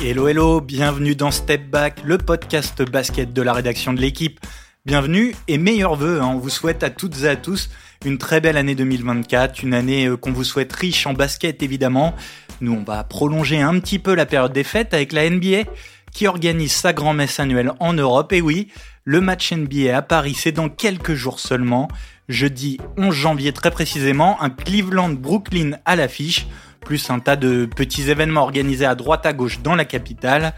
Hello 0.00 0.28
hello, 0.28 0.60
bienvenue 0.60 1.16
dans 1.16 1.30
Step 1.30 1.68
Back, 1.68 2.02
le 2.04 2.18
podcast 2.18 2.82
basket 2.82 3.32
de 3.32 3.42
la 3.42 3.52
rédaction 3.52 3.92
de 3.92 4.00
l'équipe. 4.00 4.38
Bienvenue 4.84 5.34
et 5.48 5.58
meilleurs 5.58 5.96
vœux, 5.96 6.20
hein. 6.20 6.30
on 6.34 6.38
vous 6.38 6.50
souhaite 6.50 6.82
à 6.84 6.90
toutes 6.90 7.22
et 7.22 7.28
à 7.28 7.34
tous 7.34 7.70
une 8.04 8.18
très 8.18 8.40
belle 8.40 8.56
année 8.56 8.74
2024, 8.74 9.62
une 9.62 9.74
année 9.74 10.06
euh, 10.06 10.16
qu'on 10.16 10.30
vous 10.30 10.44
souhaite 10.44 10.72
riche 10.72 11.06
en 11.06 11.14
basket 11.14 11.62
évidemment. 11.62 12.14
Nous 12.60 12.74
on 12.74 12.84
va 12.84 13.02
prolonger 13.02 13.60
un 13.60 13.80
petit 13.80 13.98
peu 13.98 14.14
la 14.14 14.26
période 14.26 14.52
des 14.52 14.62
fêtes 14.62 14.94
avec 14.94 15.12
la 15.12 15.28
NBA 15.28 15.68
qui 16.12 16.28
organise 16.28 16.72
sa 16.72 16.92
grand-messe 16.92 17.40
annuelle 17.40 17.72
en 17.80 17.92
Europe. 17.92 18.32
Et 18.32 18.40
oui, 18.40 18.68
le 19.02 19.20
match 19.20 19.52
NBA 19.52 19.96
à 19.96 20.02
Paris, 20.02 20.34
c'est 20.34 20.52
dans 20.52 20.68
quelques 20.68 21.14
jours 21.14 21.40
seulement. 21.40 21.88
Jeudi 22.28 22.78
11 22.96 23.12
janvier 23.14 23.52
très 23.52 23.70
précisément, 23.70 24.40
un 24.40 24.48
Cleveland-Brooklyn 24.48 25.72
à 25.84 25.96
l'affiche, 25.96 26.46
plus 26.84 27.10
un 27.10 27.18
tas 27.18 27.36
de 27.36 27.66
petits 27.66 28.10
événements 28.10 28.42
organisés 28.42 28.86
à 28.86 28.94
droite 28.94 29.26
à 29.26 29.32
gauche 29.32 29.60
dans 29.60 29.74
la 29.74 29.84
capitale. 29.84 30.54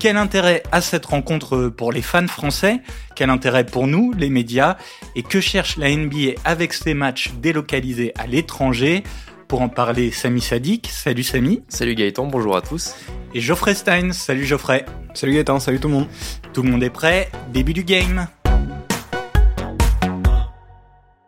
Quel 0.00 0.16
intérêt 0.16 0.62
à 0.72 0.80
cette 0.80 1.06
rencontre 1.06 1.68
pour 1.68 1.92
les 1.92 2.02
fans 2.02 2.26
français? 2.26 2.80
Quel 3.14 3.30
intérêt 3.30 3.64
pour 3.64 3.86
nous, 3.86 4.12
les 4.16 4.28
médias? 4.28 4.76
Et 5.14 5.22
que 5.22 5.40
cherche 5.40 5.76
la 5.76 5.94
NBA 5.94 6.32
avec 6.44 6.72
ces 6.72 6.94
matchs 6.94 7.32
délocalisés 7.40 8.12
à 8.18 8.26
l'étranger? 8.26 9.02
Pour 9.48 9.62
en 9.62 9.68
parler, 9.68 10.10
Samy 10.10 10.40
Sadik. 10.40 10.88
Salut 10.88 11.22
Samy. 11.22 11.62
Salut 11.68 11.94
Gaëtan, 11.94 12.26
bonjour 12.26 12.56
à 12.56 12.62
tous. 12.62 12.94
Et 13.34 13.40
Geoffrey 13.40 13.74
Stein. 13.74 14.12
Salut 14.12 14.44
Geoffrey. 14.44 14.84
Salut 15.14 15.34
Gaëtan, 15.34 15.60
salut 15.60 15.80
tout 15.80 15.88
le 15.88 15.94
monde. 15.94 16.08
Tout 16.52 16.62
le 16.62 16.70
monde 16.70 16.82
est 16.82 16.90
prêt 16.90 17.30
Début 17.52 17.74
du 17.74 17.84
game. 17.84 18.26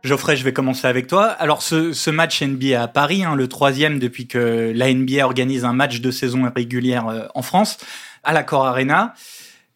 Geoffrey, 0.07 0.37
je 0.37 0.45
vais 0.45 0.53
commencer 0.53 0.87
avec 0.87 1.09
toi. 1.09 1.25
Alors, 1.25 1.63
ce, 1.63 2.11
match 2.11 2.43
NBA 2.43 2.81
à 2.81 2.89
Paris, 2.89 3.25
hein, 3.25 3.35
le 3.35 3.49
troisième 3.49 3.99
depuis 3.99 4.27
que 4.27 4.73
la 4.75 4.93
NBA 4.93 5.25
organise 5.25 5.65
un 5.65 5.73
match 5.73 6.01
de 6.01 6.11
saison 6.11 6.51
régulière 6.55 7.09
euh, 7.09 7.27
en 7.35 7.43
France, 7.43 7.79
à 8.23 8.33
la 8.33 8.43
Core 8.43 8.67
Arena. 8.67 9.15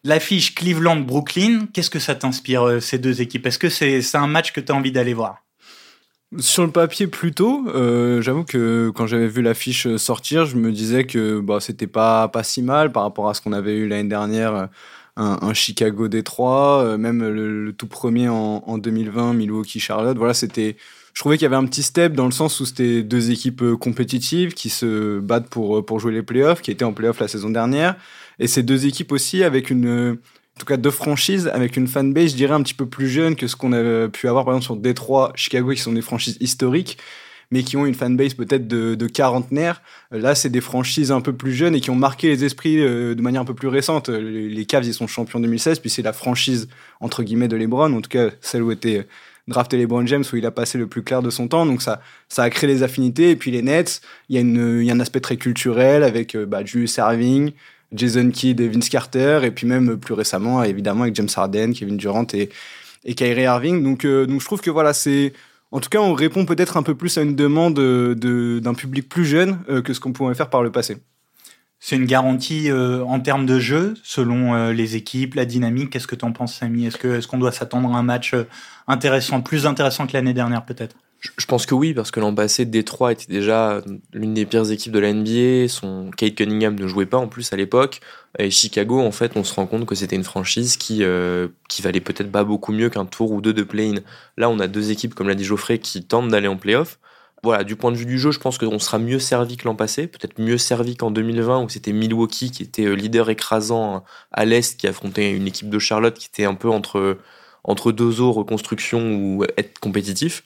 L'affiche 0.03 0.55
Cleveland-Brooklyn, 0.55 1.67
qu'est-ce 1.73 1.89
que 1.89 1.99
ça 1.99 2.15
t'inspire, 2.15 2.67
euh, 2.67 2.79
ces 2.79 2.97
deux 2.97 3.21
équipes? 3.21 3.45
Est-ce 3.45 3.59
que 3.59 3.69
c'est 3.69 4.15
un 4.15 4.27
match 4.27 4.53
que 4.53 4.61
tu 4.61 4.71
as 4.71 4.75
envie 4.75 4.91
d'aller 4.91 5.13
voir? 5.13 5.43
Sur 6.39 6.65
le 6.65 6.71
papier 6.71 7.07
plutôt, 7.07 7.67
euh, 7.67 8.21
j'avoue 8.21 8.45
que 8.45 8.89
quand 8.95 9.05
j'avais 9.05 9.27
vu 9.27 9.41
l'affiche 9.41 9.95
sortir, 9.97 10.45
je 10.45 10.55
me 10.55 10.71
disais 10.71 11.03
que 11.03 11.41
bah, 11.41 11.59
c'était 11.59 11.87
pas, 11.87 12.29
pas 12.29 12.43
si 12.43 12.61
mal 12.61 12.93
par 12.93 13.03
rapport 13.03 13.29
à 13.29 13.33
ce 13.33 13.41
qu'on 13.41 13.51
avait 13.51 13.75
eu 13.75 13.87
l'année 13.87 14.07
dernière, 14.07 14.69
un, 15.17 15.53
Chicago 15.53 16.07
Détroit, 16.07 16.83
euh, 16.83 16.97
même 16.97 17.27
le, 17.27 17.73
tout 17.73 17.87
premier 17.87 18.29
en, 18.29 18.63
en 18.65 18.77
2020, 18.77 19.33
Milwaukee 19.33 19.79
Charlotte. 19.79 20.17
Voilà, 20.17 20.33
c'était. 20.33 20.77
Je 21.13 21.19
trouvais 21.19 21.37
qu'il 21.37 21.43
y 21.43 21.47
avait 21.47 21.57
un 21.57 21.65
petit 21.65 21.83
step 21.83 22.13
dans 22.13 22.25
le 22.25 22.31
sens 22.31 22.61
où 22.61 22.65
c'était 22.65 23.03
deux 23.03 23.31
équipes 23.31 23.73
compétitives 23.73 24.53
qui 24.53 24.69
se 24.69 25.19
battent 25.19 25.49
pour, 25.49 25.85
pour 25.85 25.99
jouer 25.99 26.13
les 26.13 26.23
playoffs, 26.23 26.61
qui 26.61 26.71
étaient 26.71 26.85
en 26.85 26.93
playoffs 26.93 27.19
la 27.19 27.27
saison 27.27 27.49
dernière. 27.49 27.97
Et 28.39 28.47
ces 28.47 28.63
deux 28.63 28.85
équipes 28.85 29.11
aussi 29.11 29.43
avec 29.43 29.69
une 29.69 30.17
en 30.55 30.59
tout 30.59 30.65
cas 30.65 30.77
deux 30.77 30.91
franchises 30.91 31.47
avec 31.53 31.77
une 31.77 31.87
fanbase, 31.87 32.31
je 32.31 32.35
dirais, 32.35 32.53
un 32.53 32.61
petit 32.61 32.73
peu 32.73 32.85
plus 32.85 33.07
jeune 33.07 33.35
que 33.35 33.47
ce 33.47 33.55
qu'on 33.55 33.73
a 33.73 34.07
pu 34.07 34.27
avoir 34.27 34.45
par 34.45 34.53
exemple 34.53 34.65
sur 34.65 34.75
Détroit, 34.75 35.31
Chicago, 35.35 35.71
qui 35.71 35.81
sont 35.81 35.93
des 35.93 36.01
franchises 36.01 36.37
historiques, 36.39 36.97
mais 37.51 37.63
qui 37.63 37.77
ont 37.77 37.85
une 37.85 37.93
fanbase 37.93 38.33
peut-être 38.33 38.67
de, 38.67 38.95
de 38.95 39.07
quarantenaire. 39.07 39.81
Là, 40.11 40.35
c'est 40.35 40.49
des 40.49 40.61
franchises 40.61 41.11
un 41.11 41.21
peu 41.21 41.33
plus 41.33 41.53
jeunes 41.53 41.75
et 41.75 41.81
qui 41.81 41.89
ont 41.89 41.95
marqué 41.95 42.29
les 42.29 42.45
esprits 42.45 42.81
euh, 42.81 43.13
de 43.13 43.21
manière 43.21 43.41
un 43.41 43.45
peu 43.45 43.53
plus 43.53 43.67
récente. 43.67 44.09
Les, 44.09 44.65
Cavs, 44.65 44.85
ils 44.85 44.93
sont 44.93 45.07
champions 45.07 45.39
2016, 45.39 45.79
puis 45.79 45.89
c'est 45.89 46.01
la 46.01 46.13
franchise, 46.13 46.69
entre 47.01 47.23
guillemets, 47.23 47.47
de 47.47 47.57
LeBron, 47.57 47.93
en 47.93 48.01
tout 48.01 48.09
cas 48.09 48.29
celle 48.39 48.63
où 48.63 48.71
était 48.71 49.05
drafté 49.47 49.77
LeBron 49.77 50.05
James, 50.05 50.23
où 50.31 50.35
il 50.35 50.45
a 50.45 50.51
passé 50.51 50.77
le 50.77 50.87
plus 50.87 51.03
clair 51.03 51.21
de 51.21 51.29
son 51.29 51.47
temps. 51.47 51.65
Donc 51.65 51.81
ça, 51.81 52.01
ça 52.29 52.43
a 52.43 52.49
créé 52.49 52.69
les 52.69 52.83
affinités. 52.83 53.31
Et 53.31 53.35
puis 53.35 53.51
les 53.51 53.61
Nets, 53.61 54.01
il 54.29 54.35
y, 54.35 54.39
a 54.39 54.81
y 54.81 54.91
a 54.91 54.93
un 54.93 54.99
aspect 54.99 55.19
très 55.19 55.37
culturel 55.37 56.03
avec 56.03 56.35
euh, 56.35 56.45
bah, 56.45 56.63
Julius 56.63 56.93
Serving, 56.93 57.51
Jason 57.93 58.29
Kidd 58.31 58.61
et 58.61 58.69
Vince 58.69 58.89
Carter, 58.89 59.41
et 59.43 59.51
puis 59.51 59.67
même 59.67 59.97
plus 59.97 60.13
récemment, 60.13 60.63
évidemment, 60.63 61.03
avec 61.03 61.15
James 61.15 61.29
Harden, 61.35 61.73
Kevin 61.73 61.97
Durant 61.97 62.27
et, 62.33 62.49
et 63.03 63.13
Kyrie 63.13 63.43
Irving. 63.43 63.83
Donc, 63.83 64.05
euh, 64.05 64.25
donc 64.25 64.39
je 64.39 64.45
trouve 64.45 64.61
que 64.61 64.71
voilà, 64.71 64.93
c'est. 64.93 65.33
En 65.71 65.79
tout 65.79 65.89
cas, 65.89 65.99
on 65.99 66.13
répond 66.13 66.45
peut-être 66.45 66.77
un 66.77 66.83
peu 66.83 66.95
plus 66.95 67.17
à 67.17 67.21
une 67.21 67.35
demande 67.35 67.75
de, 67.75 68.59
d'un 68.61 68.73
public 68.73 69.07
plus 69.07 69.25
jeune 69.25 69.59
euh, 69.69 69.81
que 69.81 69.93
ce 69.93 69.99
qu'on 69.99 70.11
pouvait 70.11 70.35
faire 70.35 70.49
par 70.49 70.63
le 70.63 70.71
passé. 70.71 70.97
C'est 71.79 71.95
une 71.95 72.05
garantie 72.05 72.69
euh, 72.69 73.03
en 73.05 73.19
termes 73.19 73.45
de 73.45 73.59
jeu, 73.59 73.95
selon 74.03 74.71
les 74.71 74.95
équipes, 74.95 75.35
la 75.35 75.45
dynamique. 75.45 75.89
Qu'est-ce 75.89 76.07
que 76.07 76.15
tu 76.15 76.25
en 76.25 76.31
penses, 76.31 76.55
Samy? 76.55 76.85
Est-ce, 76.85 77.27
qu'on 77.27 77.37
doit 77.37 77.51
s'attendre 77.51 77.93
à 77.93 77.97
un 77.97 78.03
match 78.03 78.35
intéressant, 78.87 79.41
plus 79.41 79.65
intéressant 79.65 80.05
que 80.05 80.13
l'année 80.13 80.33
dernière, 80.33 80.65
peut-être? 80.65 80.95
Je 81.21 81.45
pense 81.45 81.67
que 81.67 81.75
oui, 81.75 81.93
parce 81.93 82.09
que 82.09 82.19
l'an 82.19 82.33
passé, 82.33 82.65
Détroit 82.65 83.11
était 83.11 83.31
déjà 83.31 83.81
l'une 84.11 84.33
des 84.33 84.45
pires 84.47 84.71
équipes 84.71 84.91
de 84.91 84.99
la 84.99 85.13
NBA. 85.13 85.67
Son 85.67 86.09
Kate 86.17 86.33
Cunningham 86.33 86.75
ne 86.79 86.87
jouait 86.87 87.05
pas 87.05 87.17
en 87.17 87.27
plus 87.27 87.53
à 87.53 87.57
l'époque. 87.57 87.99
Et 88.39 88.49
Chicago, 88.49 88.99
en 88.99 89.11
fait, 89.11 89.33
on 89.35 89.43
se 89.43 89.53
rend 89.53 89.67
compte 89.67 89.85
que 89.85 89.93
c'était 89.93 90.15
une 90.15 90.23
franchise 90.23 90.77
qui, 90.77 91.03
euh, 91.03 91.49
qui 91.69 91.83
valait 91.83 91.99
peut-être 91.99 92.31
pas 92.31 92.43
beaucoup 92.43 92.71
mieux 92.71 92.89
qu'un 92.89 93.05
tour 93.05 93.31
ou 93.31 93.41
deux 93.41 93.53
de 93.53 93.61
play-in. 93.61 94.01
Là, 94.37 94.49
on 94.49 94.59
a 94.59 94.67
deux 94.67 94.89
équipes, 94.89 95.13
comme 95.13 95.27
l'a 95.27 95.35
dit 95.35 95.43
Geoffrey, 95.43 95.77
qui 95.77 96.03
tentent 96.03 96.29
d'aller 96.29 96.47
en 96.47 96.57
play-off. 96.57 96.97
Voilà, 97.43 97.63
du 97.63 97.75
point 97.75 97.91
de 97.91 97.97
vue 97.97 98.05
du 98.05 98.19
jeu, 98.19 98.31
je 98.31 98.39
pense 98.39 98.57
qu'on 98.57 98.79
sera 98.79 98.97
mieux 98.97 99.19
servi 99.19 99.57
que 99.57 99.65
l'an 99.65 99.75
passé, 99.75 100.07
peut-être 100.07 100.39
mieux 100.39 100.59
servi 100.59 100.95
qu'en 100.95 101.09
2020 101.09 101.63
où 101.63 101.69
c'était 101.69 101.91
Milwaukee 101.91 102.51
qui 102.51 102.61
était 102.61 102.85
euh, 102.85 102.93
leader 102.93 103.29
écrasant 103.31 104.03
à 104.31 104.45
l'Est, 104.45 104.79
qui 104.79 104.87
affrontait 104.87 105.31
une 105.31 105.47
équipe 105.47 105.69
de 105.69 105.79
Charlotte 105.79 106.17
qui 106.17 106.27
était 106.27 106.45
un 106.45 106.53
peu 106.53 106.69
entre, 106.69 107.17
entre 107.63 107.91
deux 107.91 108.21
eaux, 108.21 108.31
reconstruction 108.31 109.15
ou 109.15 109.43
être 109.57 109.79
compétitif. 109.79 110.43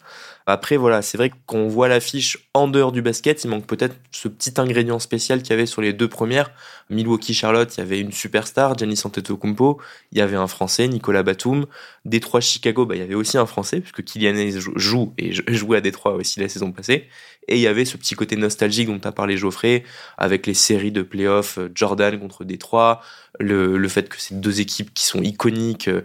Après, 0.47 0.77
voilà, 0.77 1.01
c'est 1.01 1.17
vrai 1.17 1.31
qu'on 1.47 1.67
voit 1.67 1.87
l'affiche 1.87 2.49
en 2.53 2.67
dehors 2.67 2.91
du 2.91 3.01
basket, 3.01 3.43
il 3.43 3.49
manque 3.49 3.65
peut-être 3.65 3.95
ce 4.11 4.27
petit 4.27 4.53
ingrédient 4.57 4.99
spécial 4.99 5.41
qu'il 5.41 5.49
y 5.49 5.53
avait 5.53 5.65
sur 5.65 5.81
les 5.81 5.91
deux 5.91 6.07
premières. 6.07 6.51
Milwaukee 6.91 7.33
Charlotte, 7.33 7.75
il 7.75 7.79
y 7.79 7.83
avait 7.83 7.99
une 7.99 8.11
superstar, 8.11 8.77
Giannis 8.77 9.01
Antetokounmpo, 9.05 9.81
il 10.11 10.19
y 10.19 10.21
avait 10.21 10.35
un 10.35 10.45
Français, 10.45 10.87
Nicolas 10.87 11.23
Batum. 11.23 11.65
Détroit 12.05 12.41
Chicago, 12.41 12.85
bah, 12.85 12.95
il 12.95 12.99
y 12.99 13.03
avait 13.03 13.15
aussi 13.15 13.39
un 13.39 13.47
Français, 13.47 13.79
puisque 13.79 14.03
Kylian 14.03 14.35
joue 14.75 15.13
et 15.17 15.31
jouait 15.53 15.77
à 15.77 15.81
Détroit 15.81 16.13
aussi 16.13 16.39
la 16.39 16.47
saison 16.47 16.71
passée. 16.71 17.07
Et 17.47 17.55
il 17.55 17.61
y 17.61 17.67
avait 17.67 17.85
ce 17.85 17.97
petit 17.97 18.13
côté 18.13 18.35
nostalgique 18.35 18.87
dont 18.87 19.01
as 19.03 19.11
parlé 19.11 19.37
Geoffrey, 19.37 19.83
avec 20.19 20.45
les 20.45 20.53
séries 20.53 20.91
de 20.91 21.01
playoffs, 21.01 21.57
euh, 21.57 21.71
Jordan 21.73 22.19
contre 22.19 22.43
Détroit, 22.43 23.01
le, 23.39 23.77
le 23.77 23.87
fait 23.87 24.09
que 24.09 24.15
c'est 24.19 24.39
deux 24.39 24.61
équipes 24.61 24.93
qui 24.93 25.05
sont 25.05 25.21
iconiques, 25.21 25.87
euh, 25.87 26.01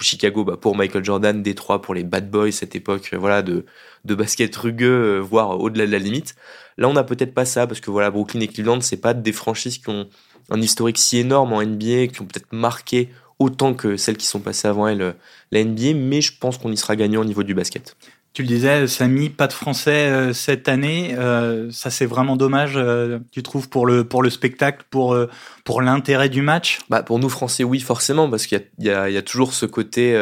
Chicago 0.00 0.44
bah, 0.44 0.56
pour 0.56 0.76
Michael 0.76 1.04
Jordan, 1.04 1.42
Détroit 1.42 1.82
pour 1.82 1.94
les 1.94 2.04
Bad 2.04 2.30
Boys, 2.30 2.52
cette 2.52 2.76
époque 2.76 3.10
euh, 3.12 3.18
voilà 3.18 3.42
de, 3.42 3.64
de 4.04 4.14
basket 4.14 4.54
rugueux, 4.54 5.16
euh, 5.16 5.18
voire 5.18 5.60
au-delà 5.60 5.86
de 5.86 5.92
la 5.92 5.98
limite. 5.98 6.34
Là, 6.76 6.88
on 6.88 6.92
n'a 6.92 7.04
peut-être 7.04 7.34
pas 7.34 7.44
ça, 7.44 7.66
parce 7.66 7.80
que 7.80 7.90
voilà, 7.90 8.10
Brooklyn 8.10 8.40
et 8.40 8.48
Cleveland, 8.48 8.80
c'est 8.80 8.98
pas 9.00 9.14
des 9.14 9.32
franchises 9.32 9.78
qui 9.78 9.88
ont 9.88 10.08
un 10.50 10.60
historique 10.60 10.98
si 10.98 11.18
énorme 11.18 11.52
en 11.52 11.62
NBA, 11.62 12.08
qui 12.08 12.22
ont 12.22 12.26
peut-être 12.26 12.52
marqué 12.52 13.08
autant 13.38 13.74
que 13.74 13.96
celles 13.96 14.16
qui 14.16 14.26
sont 14.26 14.40
passées 14.40 14.68
avant 14.68 14.88
elles 14.88 15.02
euh, 15.02 15.12
la 15.52 15.64
NBA, 15.64 15.94
mais 15.94 16.20
je 16.20 16.32
pense 16.38 16.58
qu'on 16.58 16.72
y 16.72 16.76
sera 16.76 16.96
gagnant 16.96 17.20
au 17.20 17.24
niveau 17.24 17.42
du 17.42 17.54
basket. 17.54 17.96
Tu 18.34 18.42
le 18.42 18.48
disais, 18.48 18.86
Samy, 18.86 19.30
pas 19.30 19.46
de 19.46 19.52
français 19.52 20.10
euh, 20.10 20.32
cette 20.32 20.68
année. 20.68 21.14
Euh, 21.18 21.70
ça, 21.72 21.90
c'est 21.90 22.06
vraiment 22.06 22.36
dommage, 22.36 22.74
euh, 22.76 23.18
tu 23.32 23.42
trouves, 23.42 23.68
pour 23.68 23.86
le, 23.86 24.04
pour 24.04 24.22
le 24.22 24.30
spectacle, 24.30 24.84
pour, 24.90 25.16
pour 25.64 25.82
l'intérêt 25.82 26.28
du 26.28 26.42
match? 26.42 26.78
Bah, 26.88 27.02
Pour 27.02 27.18
nous, 27.18 27.28
Français, 27.28 27.64
oui, 27.64 27.80
forcément, 27.80 28.30
parce 28.30 28.46
qu'il 28.46 28.64
y, 28.78 28.86
y, 28.86 28.90
a, 28.90 29.22
toujours 29.22 29.54
ce 29.54 29.66
côté 29.66 30.14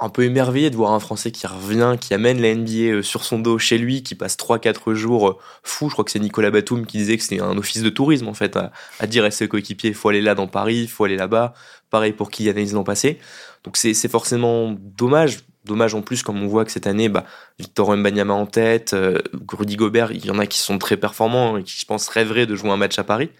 un 0.00 0.08
peu 0.08 0.24
émerveillé 0.24 0.68
de 0.68 0.74
voir 0.74 0.92
un 0.92 0.98
Français 0.98 1.30
qui 1.30 1.46
revient, 1.46 1.94
qui 2.00 2.12
amène 2.12 2.42
la 2.42 2.52
NBA 2.56 3.02
sur 3.04 3.22
son 3.22 3.38
dos 3.38 3.56
chez 3.56 3.78
lui, 3.78 4.02
qui 4.02 4.16
passe 4.16 4.36
3-4 4.36 4.94
jours 4.94 5.40
fou. 5.62 5.88
Je 5.88 5.92
crois 5.92 6.04
que 6.04 6.10
c'est 6.10 6.18
Nicolas 6.18 6.50
Batum 6.50 6.86
qui 6.86 6.98
disait 6.98 7.16
que 7.16 7.22
c'était 7.22 7.40
un 7.40 7.56
office 7.56 7.82
de 7.82 7.90
tourisme, 7.90 8.26
en 8.26 8.34
fait, 8.34 8.56
à, 8.56 9.06
dire 9.06 9.24
à 9.24 9.30
ses 9.30 9.46
coéquipiers, 9.46 9.90
il 9.90 9.94
faut 9.94 10.08
aller 10.08 10.22
là 10.22 10.34
dans 10.34 10.48
Paris, 10.48 10.80
il 10.82 10.88
faut 10.88 11.04
aller 11.04 11.16
là-bas. 11.16 11.54
Pareil 11.90 12.12
pour 12.12 12.30
qui 12.30 12.48
analyse 12.48 12.72
l'an 12.72 12.84
passé. 12.84 13.20
Donc 13.62 13.76
c'est 13.76 14.08
forcément 14.08 14.74
dommage. 14.76 15.38
Dommage 15.64 15.94
en 15.94 16.02
plus, 16.02 16.22
comme 16.22 16.42
on 16.42 16.46
voit 16.46 16.64
que 16.64 16.72
cette 16.72 16.86
année, 16.86 17.08
bah, 17.08 17.24
Victor 17.58 17.96
Mbanyama 17.96 18.34
en 18.34 18.46
tête, 18.46 18.94
euh, 18.94 19.18
Rudy 19.48 19.76
Gobert, 19.76 20.10
il 20.12 20.24
y 20.26 20.30
en 20.30 20.38
a 20.38 20.46
qui 20.46 20.58
sont 20.58 20.78
très 20.78 20.96
performants 20.96 21.56
et 21.56 21.62
qui, 21.62 21.78
je 21.78 21.86
pense, 21.86 22.08
rêveraient 22.08 22.46
de 22.46 22.56
jouer 22.56 22.70
un 22.70 22.76
match 22.76 22.98
à 22.98 23.04
Paris. 23.04 23.30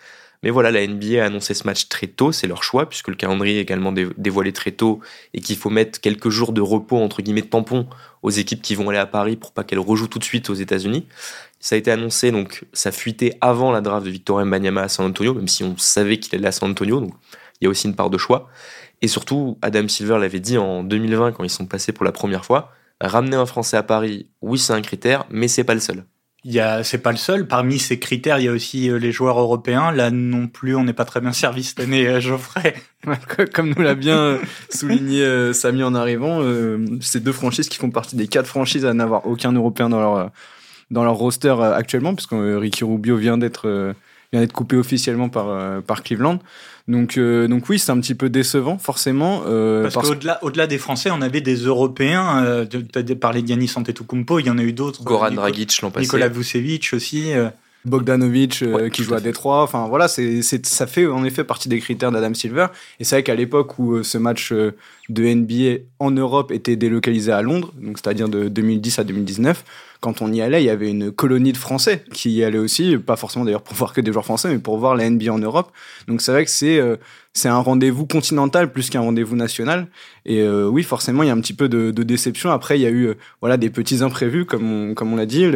Mais 0.42 0.50
voilà, 0.50 0.72
la 0.72 0.84
NBA 0.84 1.22
a 1.22 1.26
annoncé 1.26 1.54
ce 1.54 1.64
match 1.64 1.88
très 1.88 2.08
tôt, 2.08 2.32
c'est 2.32 2.48
leur 2.48 2.64
choix, 2.64 2.88
puisque 2.88 3.08
le 3.08 3.14
calendrier 3.14 3.58
est 3.58 3.62
également 3.62 3.92
dévoilé 3.92 4.52
très 4.52 4.72
tôt 4.72 5.00
et 5.34 5.40
qu'il 5.40 5.56
faut 5.56 5.70
mettre 5.70 6.00
quelques 6.00 6.30
jours 6.30 6.52
de 6.52 6.60
repos, 6.60 6.98
entre 6.98 7.22
guillemets, 7.22 7.42
de 7.42 7.46
tampon 7.46 7.86
aux 8.22 8.30
équipes 8.30 8.60
qui 8.60 8.74
vont 8.74 8.88
aller 8.88 8.98
à 8.98 9.06
Paris 9.06 9.36
pour 9.36 9.52
pas 9.52 9.62
qu'elles 9.62 9.78
rejouent 9.78 10.08
tout 10.08 10.18
de 10.18 10.24
suite 10.24 10.50
aux 10.50 10.54
États-Unis. 10.54 11.06
Ça 11.60 11.76
a 11.76 11.78
été 11.78 11.92
annoncé, 11.92 12.32
donc 12.32 12.64
ça 12.72 12.90
fuitait 12.90 13.38
avant 13.40 13.70
la 13.70 13.80
draft 13.80 14.04
de 14.04 14.10
Victor 14.10 14.44
Mbanyama 14.44 14.82
à 14.82 14.88
San 14.88 15.06
Antonio, 15.06 15.32
même 15.32 15.46
si 15.46 15.62
on 15.62 15.76
savait 15.78 16.18
qu'il 16.18 16.34
allait 16.34 16.48
à 16.48 16.52
San 16.52 16.70
Antonio, 16.70 16.98
donc 16.98 17.14
il 17.60 17.64
y 17.64 17.68
a 17.68 17.70
aussi 17.70 17.86
une 17.86 17.94
part 17.94 18.10
de 18.10 18.18
choix. 18.18 18.50
Et 19.02 19.08
surtout, 19.08 19.58
Adam 19.62 19.88
Silver 19.88 20.18
l'avait 20.18 20.40
dit 20.40 20.56
en 20.56 20.84
2020 20.84 21.32
quand 21.32 21.44
ils 21.44 21.50
sont 21.50 21.66
passés 21.66 21.92
pour 21.92 22.04
la 22.04 22.12
première 22.12 22.44
fois, 22.44 22.70
ramener 23.00 23.36
un 23.36 23.46
Français 23.46 23.76
à 23.76 23.82
Paris, 23.82 24.28
oui 24.40 24.58
c'est 24.58 24.72
un 24.72 24.80
critère, 24.80 25.26
mais 25.28 25.48
c'est 25.48 25.64
pas 25.64 25.74
le 25.74 25.80
seul. 25.80 26.04
Il 26.44 26.52
y 26.52 26.58
a, 26.58 26.82
c'est 26.82 26.98
pas 26.98 27.12
le 27.12 27.18
seul. 27.18 27.46
Parmi 27.46 27.78
ces 27.78 28.00
critères, 28.00 28.38
il 28.38 28.46
y 28.46 28.48
a 28.48 28.52
aussi 28.52 28.90
euh, 28.90 28.98
les 28.98 29.12
joueurs 29.12 29.38
européens. 29.38 29.92
Là 29.92 30.10
non 30.10 30.48
plus, 30.48 30.74
on 30.74 30.82
n'est 30.82 30.92
pas 30.92 31.04
très 31.04 31.20
bien 31.20 31.32
servi 31.32 31.62
cette 31.62 31.78
année, 31.78 32.06
euh, 32.08 32.20
Geoffrey. 32.20 32.74
Comme 33.54 33.74
nous 33.76 33.82
l'a 33.82 33.94
bien 33.94 34.18
euh, 34.18 34.38
souligné 34.68 35.52
Samy 35.52 35.84
en 35.84 35.94
arrivant, 35.94 36.40
ces 37.00 37.20
deux 37.20 37.32
franchises 37.32 37.68
qui 37.68 37.78
font 37.78 37.90
partie 37.90 38.16
des 38.16 38.26
quatre 38.26 38.46
franchises 38.46 38.84
à 38.84 38.92
n'avoir 38.92 39.26
aucun 39.26 39.52
Européen 39.52 39.88
dans 39.88 40.00
leur 40.00 40.30
dans 40.90 41.04
leur 41.04 41.14
roster 41.14 41.54
actuellement, 41.74 42.14
puisque 42.14 42.34
Ricky 42.34 42.84
Rubio 42.84 43.16
vient 43.16 43.38
d'être 43.38 43.94
vient 44.32 44.40
d'être 44.40 44.52
coupé 44.52 44.76
officiellement 44.76 45.28
par, 45.28 45.82
par 45.82 46.02
Cleveland. 46.02 46.38
Donc, 46.88 47.18
donc 47.18 47.68
oui, 47.68 47.78
c'est 47.78 47.92
un 47.92 48.00
petit 48.00 48.14
peu 48.14 48.28
décevant, 48.28 48.78
forcément. 48.78 49.42
parce, 49.82 49.94
qu'au-delà 49.94 50.38
au-delà 50.42 50.66
des 50.66 50.78
Français, 50.78 51.10
on 51.12 51.22
avait 51.22 51.40
des 51.40 51.56
Européens. 51.56 52.66
tu 52.68 52.98
as 52.98 53.14
parlé 53.14 53.42
de 53.42 53.48
Yannis 53.48 53.72
Antetokounmpo, 53.76 54.40
il 54.40 54.46
y 54.46 54.50
en 54.50 54.58
a 54.58 54.62
eu 54.62 54.72
d'autres. 54.72 55.04
Goran 55.04 55.30
Dragic 55.30 55.80
l'an 55.80 55.90
passé. 55.90 56.04
Nicolas 56.04 56.28
Vucevic 56.28 56.90
aussi. 56.92 57.32
Bogdanovic 57.84 58.62
euh, 58.62 58.88
qui 58.88 59.02
joue 59.02 59.14
à 59.14 59.20
Détroit. 59.20 59.62
Enfin 59.62 59.88
voilà, 59.88 60.08
c'est, 60.08 60.42
ça 60.42 60.86
fait 60.86 61.06
en 61.06 61.24
effet 61.24 61.44
partie 61.44 61.68
des 61.68 61.80
critères 61.80 62.12
d'Adam 62.12 62.34
Silver. 62.34 62.66
Et 63.00 63.04
c'est 63.04 63.16
vrai 63.16 63.22
qu'à 63.22 63.34
l'époque 63.34 63.78
où 63.78 63.94
euh, 63.94 64.02
ce 64.02 64.18
match 64.18 64.52
euh, 64.52 64.72
de 65.08 65.24
NBA 65.24 65.84
en 65.98 66.10
Europe 66.10 66.52
était 66.52 66.76
délocalisé 66.76 67.32
à 67.32 67.42
Londres, 67.42 67.72
donc 67.80 67.98
c'est-à-dire 67.98 68.28
de 68.28 68.48
2010 68.48 68.98
à 69.00 69.04
2019, 69.04 69.64
quand 70.02 70.20
on 70.20 70.30
y 70.30 70.42
allait, 70.42 70.62
il 70.62 70.66
y 70.66 70.70
avait 70.70 70.90
une 70.90 71.10
colonie 71.10 71.52
de 71.52 71.56
Français 71.56 72.04
qui 72.12 72.32
y 72.32 72.44
allait 72.44 72.58
aussi, 72.58 72.98
pas 72.98 73.16
forcément 73.16 73.46
d'ailleurs 73.46 73.62
pour 73.62 73.74
voir 73.78 73.94
que 73.94 74.02
des 74.02 74.12
joueurs 74.12 74.26
français, 74.26 74.50
mais 74.50 74.58
pour 74.58 74.76
voir 74.76 74.94
la 74.94 75.08
NBA 75.08 75.32
en 75.32 75.38
Europe. 75.38 75.72
Donc 76.08 76.20
c'est 76.20 76.32
vrai 76.32 76.44
que 76.44 76.50
c'est 76.50 76.80
c'est 77.32 77.48
un 77.48 77.60
rendez-vous 77.60 78.06
continental 78.06 78.70
plus 78.70 78.90
qu'un 78.90 79.00
rendez-vous 79.00 79.36
national. 79.36 79.86
Et 80.26 80.46
oui, 80.46 80.82
forcément, 80.82 81.22
il 81.22 81.28
y 81.28 81.30
a 81.30 81.32
un 81.32 81.40
petit 81.40 81.54
peu 81.54 81.70
de, 81.70 81.90
déception. 82.02 82.50
Après, 82.50 82.78
il 82.78 82.82
y 82.82 82.86
a 82.86 82.90
eu 82.90 83.14
voilà 83.40 83.56
des 83.56 83.70
petits 83.70 84.02
imprévus, 84.02 84.44
comme 84.44 84.70
on, 84.70 84.94
comme 84.94 85.14
on 85.14 85.16
l'a 85.16 85.24
dit, 85.24 85.50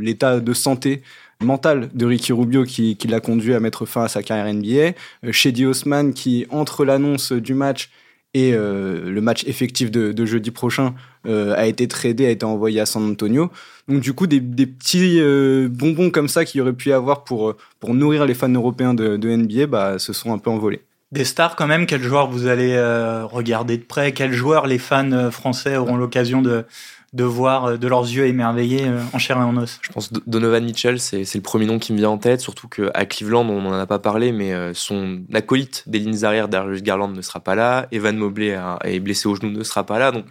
l'état 0.00 0.40
de 0.40 0.52
santé 0.52 1.02
mental 1.44 1.88
de 1.94 2.06
Ricky 2.06 2.32
Rubio 2.32 2.64
qui, 2.64 2.96
qui 2.96 3.08
l'a 3.08 3.20
conduit 3.20 3.54
à 3.54 3.60
mettre 3.60 3.86
fin 3.86 4.04
à 4.04 4.08
sa 4.08 4.22
carrière 4.22 4.52
NBA. 4.52 4.96
Euh, 5.24 5.32
Shady 5.32 5.66
Osman 5.66 6.12
qui, 6.12 6.46
entre 6.50 6.84
l'annonce 6.84 7.32
du 7.32 7.54
match 7.54 7.90
et 8.34 8.52
euh, 8.52 9.10
le 9.10 9.20
match 9.20 9.44
effectif 9.46 9.90
de, 9.90 10.12
de 10.12 10.26
jeudi 10.26 10.50
prochain, 10.50 10.94
euh, 11.26 11.54
a 11.56 11.66
été 11.66 11.88
tradé, 11.88 12.26
a 12.26 12.30
été 12.30 12.44
envoyé 12.44 12.80
à 12.80 12.86
San 12.86 13.02
Antonio. 13.02 13.50
Donc 13.88 14.00
du 14.00 14.12
coup, 14.12 14.26
des, 14.26 14.40
des 14.40 14.66
petits 14.66 15.18
euh, 15.20 15.68
bonbons 15.70 16.10
comme 16.10 16.28
ça 16.28 16.44
qu'il 16.44 16.60
aurait 16.60 16.72
pu 16.72 16.90
y 16.90 16.92
avoir 16.92 17.24
pour, 17.24 17.54
pour 17.80 17.94
nourrir 17.94 18.26
les 18.26 18.34
fans 18.34 18.48
européens 18.48 18.94
de, 18.94 19.16
de 19.16 19.28
NBA, 19.30 19.66
bah, 19.66 19.98
se 19.98 20.12
sont 20.12 20.32
un 20.32 20.38
peu 20.38 20.50
envolés. 20.50 20.82
Des 21.10 21.24
stars 21.24 21.56
quand 21.56 21.66
même, 21.66 21.86
quels 21.86 22.02
joueurs 22.02 22.28
vous 22.28 22.48
allez 22.48 22.78
regarder 23.24 23.78
de 23.78 23.82
près? 23.82 24.12
Quels 24.12 24.34
joueurs 24.34 24.66
les 24.66 24.76
fans 24.76 25.30
français 25.30 25.78
auront 25.78 25.96
l'occasion 25.96 26.42
de, 26.42 26.66
de 27.12 27.24
voir 27.24 27.64
euh, 27.64 27.76
de 27.76 27.88
leurs 27.88 28.02
yeux 28.02 28.26
émerveillés 28.26 28.86
euh, 28.86 29.00
en 29.12 29.18
chair 29.18 29.38
et 29.38 29.40
en 29.40 29.56
os. 29.56 29.78
Je 29.82 29.92
pense 29.92 30.12
Donovan 30.12 30.64
Mitchell, 30.64 31.00
c'est 31.00 31.34
le 31.34 31.40
premier 31.40 31.66
nom 31.66 31.78
qui 31.78 31.92
me 31.92 31.98
vient 31.98 32.10
en 32.10 32.18
tête, 32.18 32.40
surtout 32.40 32.68
qu'à 32.68 33.06
Cleveland, 33.06 33.48
on 33.48 33.62
n'en 33.62 33.72
a 33.72 33.86
pas 33.86 33.98
parlé, 33.98 34.32
mais 34.32 34.52
euh, 34.52 34.74
son 34.74 35.22
acolyte 35.32 35.84
des 35.86 35.98
lignes 35.98 36.24
arrière, 36.24 36.48
Darius 36.48 36.82
Garland, 36.82 37.08
ne 37.08 37.22
sera 37.22 37.40
pas 37.40 37.54
là. 37.54 37.86
Evan 37.92 38.16
Mobley 38.16 38.58
est 38.84 39.00
blessé 39.00 39.28
au 39.28 39.34
genou, 39.34 39.50
ne 39.50 39.62
sera 39.62 39.84
pas 39.84 39.98
là. 39.98 40.12
Donc 40.12 40.26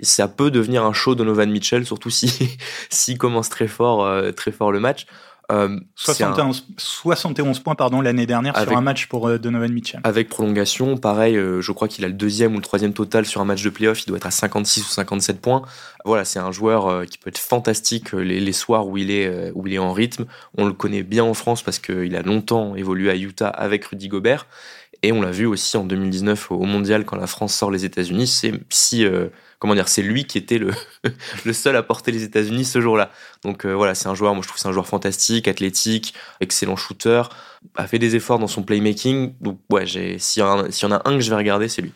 ça 0.00 0.28
peut 0.28 0.50
devenir 0.50 0.84
un 0.84 0.92
show 0.92 1.14
Donovan 1.14 1.50
Mitchell, 1.50 1.86
surtout 1.86 2.10
si 2.10 2.56
s'il 2.90 3.18
commence 3.18 3.48
très 3.48 3.68
fort, 3.68 4.06
très 4.34 4.52
fort 4.52 4.70
le 4.70 4.80
match. 4.80 5.06
71, 5.50 6.66
euh, 6.68 6.74
71 6.76 7.60
points 7.60 7.74
pardon 7.74 8.02
l'année 8.02 8.26
dernière 8.26 8.58
sur 8.60 8.76
un 8.76 8.82
match 8.82 9.06
pour 9.06 9.28
euh, 9.28 9.38
Donovan 9.38 9.72
Mitchell. 9.72 10.00
Avec 10.04 10.28
prolongation, 10.28 10.98
pareil, 10.98 11.36
euh, 11.36 11.62
je 11.62 11.72
crois 11.72 11.88
qu'il 11.88 12.04
a 12.04 12.08
le 12.08 12.14
deuxième 12.14 12.52
ou 12.52 12.56
le 12.56 12.62
troisième 12.62 12.92
total 12.92 13.24
sur 13.24 13.40
un 13.40 13.46
match 13.46 13.62
de 13.62 13.70
playoff, 13.70 14.02
il 14.02 14.06
doit 14.06 14.18
être 14.18 14.26
à 14.26 14.30
56 14.30 14.82
ou 14.82 14.88
57 14.90 15.40
points. 15.40 15.62
Voilà, 16.04 16.26
c'est 16.26 16.38
un 16.38 16.52
joueur 16.52 17.06
qui 17.06 17.18
peut 17.18 17.28
être 17.28 17.38
fantastique 17.38 18.12
les, 18.12 18.40
les, 18.40 18.52
soirs 18.52 18.86
où 18.86 18.96
il 18.96 19.10
est 19.10 19.50
où 19.54 19.66
il 19.66 19.74
est 19.74 19.78
en 19.78 19.92
rythme. 19.92 20.26
On 20.56 20.66
le 20.66 20.72
connaît 20.72 21.02
bien 21.02 21.24
en 21.24 21.34
France 21.34 21.62
parce 21.62 21.78
qu'il 21.78 22.14
a 22.14 22.22
longtemps 22.22 22.76
évolué 22.76 23.10
à 23.10 23.16
Utah 23.16 23.48
avec 23.48 23.84
Rudy 23.86 24.08
Gobert 24.08 24.46
et 25.02 25.12
on 25.12 25.20
l'a 25.22 25.30
vu 25.30 25.46
aussi 25.46 25.76
en 25.76 25.84
2019 25.84 26.50
au 26.50 26.64
Mondial 26.64 27.04
quand 27.04 27.16
la 27.16 27.26
France 27.26 27.54
sort 27.54 27.70
les 27.70 27.84
États-Unis. 27.84 28.26
C'est 28.26 28.52
si 28.70 29.04
c'est 29.86 30.02
lui 30.02 30.24
qui 30.24 30.38
était 30.38 30.58
le, 30.58 30.70
le 31.44 31.52
seul 31.52 31.76
à 31.76 31.82
porter 31.82 32.12
les 32.12 32.22
États-Unis 32.22 32.64
ce 32.64 32.80
jour-là. 32.80 33.10
Donc 33.42 33.64
euh, 33.64 33.72
voilà, 33.72 33.94
c'est 33.94 34.08
un 34.08 34.14
joueur, 34.14 34.34
moi 34.34 34.42
je 34.42 34.48
trouve 34.48 34.60
c'est 34.60 34.68
un 34.68 34.72
joueur 34.72 34.86
fantastique, 34.86 35.48
athlétique, 35.48 36.14
excellent 36.40 36.76
shooter, 36.76 37.22
a 37.76 37.86
fait 37.86 37.98
des 37.98 38.16
efforts 38.16 38.38
dans 38.38 38.46
son 38.46 38.62
playmaking. 38.62 39.34
Donc 39.40 39.60
ouais, 39.70 39.86
s'il 39.86 40.42
y, 40.42 40.44
en 40.44 40.92
a 40.92 41.02
un 41.04 41.14
que 41.14 41.20
je 41.20 41.30
vais 41.30 41.36
regarder, 41.36 41.68
c'est 41.68 41.82
lui. 41.82 41.92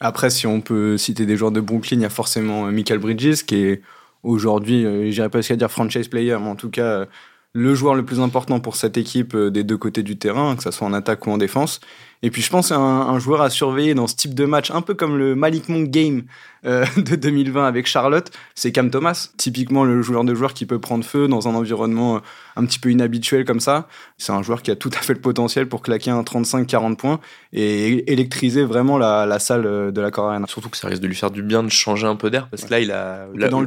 Après, 0.00 0.30
si 0.30 0.46
on 0.46 0.60
peut 0.62 0.96
citer 0.96 1.26
des 1.26 1.36
joueurs 1.36 1.52
de 1.52 1.60
Brooklyn, 1.60 1.98
il 1.98 2.02
y 2.02 2.06
a 2.06 2.10
forcément 2.10 2.66
euh, 2.66 2.70
Michael 2.70 2.98
Bridges 2.98 3.42
qui 3.44 3.56
est 3.56 3.82
aujourd'hui, 4.22 4.86
euh, 4.86 5.10
j'irais 5.10 5.28
pas 5.28 5.38
jusqu'à 5.40 5.56
dire 5.56 5.70
franchise 5.70 6.08
player, 6.08 6.36
mais 6.40 6.48
en 6.48 6.56
tout 6.56 6.70
cas 6.70 7.06
le 7.52 7.74
joueur 7.74 7.96
le 7.96 8.04
plus 8.04 8.20
important 8.20 8.60
pour 8.60 8.76
cette 8.76 8.96
équipe 8.96 9.36
des 9.36 9.64
deux 9.64 9.76
côtés 9.76 10.04
du 10.04 10.16
terrain, 10.16 10.54
que 10.54 10.62
ce 10.62 10.70
soit 10.70 10.86
en 10.86 10.92
attaque 10.92 11.26
ou 11.26 11.30
en 11.30 11.38
défense. 11.38 11.80
Et 12.22 12.30
puis 12.30 12.42
je 12.42 12.50
pense 12.50 12.72
un, 12.72 12.78
un 12.78 13.18
joueur 13.18 13.40
à 13.40 13.50
surveiller 13.50 13.94
dans 13.94 14.06
ce 14.06 14.14
type 14.14 14.34
de 14.34 14.44
match, 14.44 14.70
un 14.70 14.82
peu 14.82 14.94
comme 14.94 15.16
le 15.16 15.34
Malik 15.34 15.68
Monk 15.68 15.88
Game 15.90 16.24
euh, 16.66 16.84
de 16.96 17.16
2020 17.16 17.66
avec 17.66 17.86
Charlotte, 17.86 18.30
c'est 18.54 18.72
Cam 18.72 18.90
Thomas. 18.90 19.30
Typiquement 19.36 19.84
le 19.84 20.02
joueur 20.02 20.24
de 20.24 20.34
joueur 20.34 20.52
qui 20.52 20.66
peut 20.66 20.78
prendre 20.78 21.04
feu 21.04 21.28
dans 21.28 21.48
un 21.48 21.54
environnement 21.54 22.16
euh, 22.16 22.20
un 22.56 22.64
petit 22.66 22.78
peu 22.78 22.90
inhabituel 22.90 23.44
comme 23.44 23.60
ça. 23.60 23.88
C'est 24.18 24.32
un 24.32 24.42
joueur 24.42 24.62
qui 24.62 24.70
a 24.70 24.76
tout 24.76 24.90
à 24.92 24.98
fait 24.98 25.14
le 25.14 25.20
potentiel 25.20 25.68
pour 25.68 25.82
claquer 25.82 26.10
un 26.10 26.22
35-40 26.22 26.96
points 26.96 27.20
et 27.52 28.12
électriser 28.12 28.64
vraiment 28.64 28.98
la, 28.98 29.24
la 29.24 29.38
salle 29.38 29.64
euh, 29.66 29.90
de 29.90 30.00
la 30.00 30.10
Arena. 30.14 30.46
Surtout 30.46 30.68
que 30.68 30.76
ça 30.76 30.88
risque 30.88 31.00
de 31.00 31.06
lui 31.06 31.14
faire 31.14 31.30
du 31.30 31.42
bien 31.42 31.62
de 31.62 31.70
changer 31.70 32.06
un 32.06 32.16
peu 32.16 32.30
d'air 32.30 32.48
parce 32.48 32.64
que 32.64 32.70
là, 32.70 32.80
il 32.80 32.90
a, 32.92 33.26
dans 33.48 33.60
le 33.60 33.66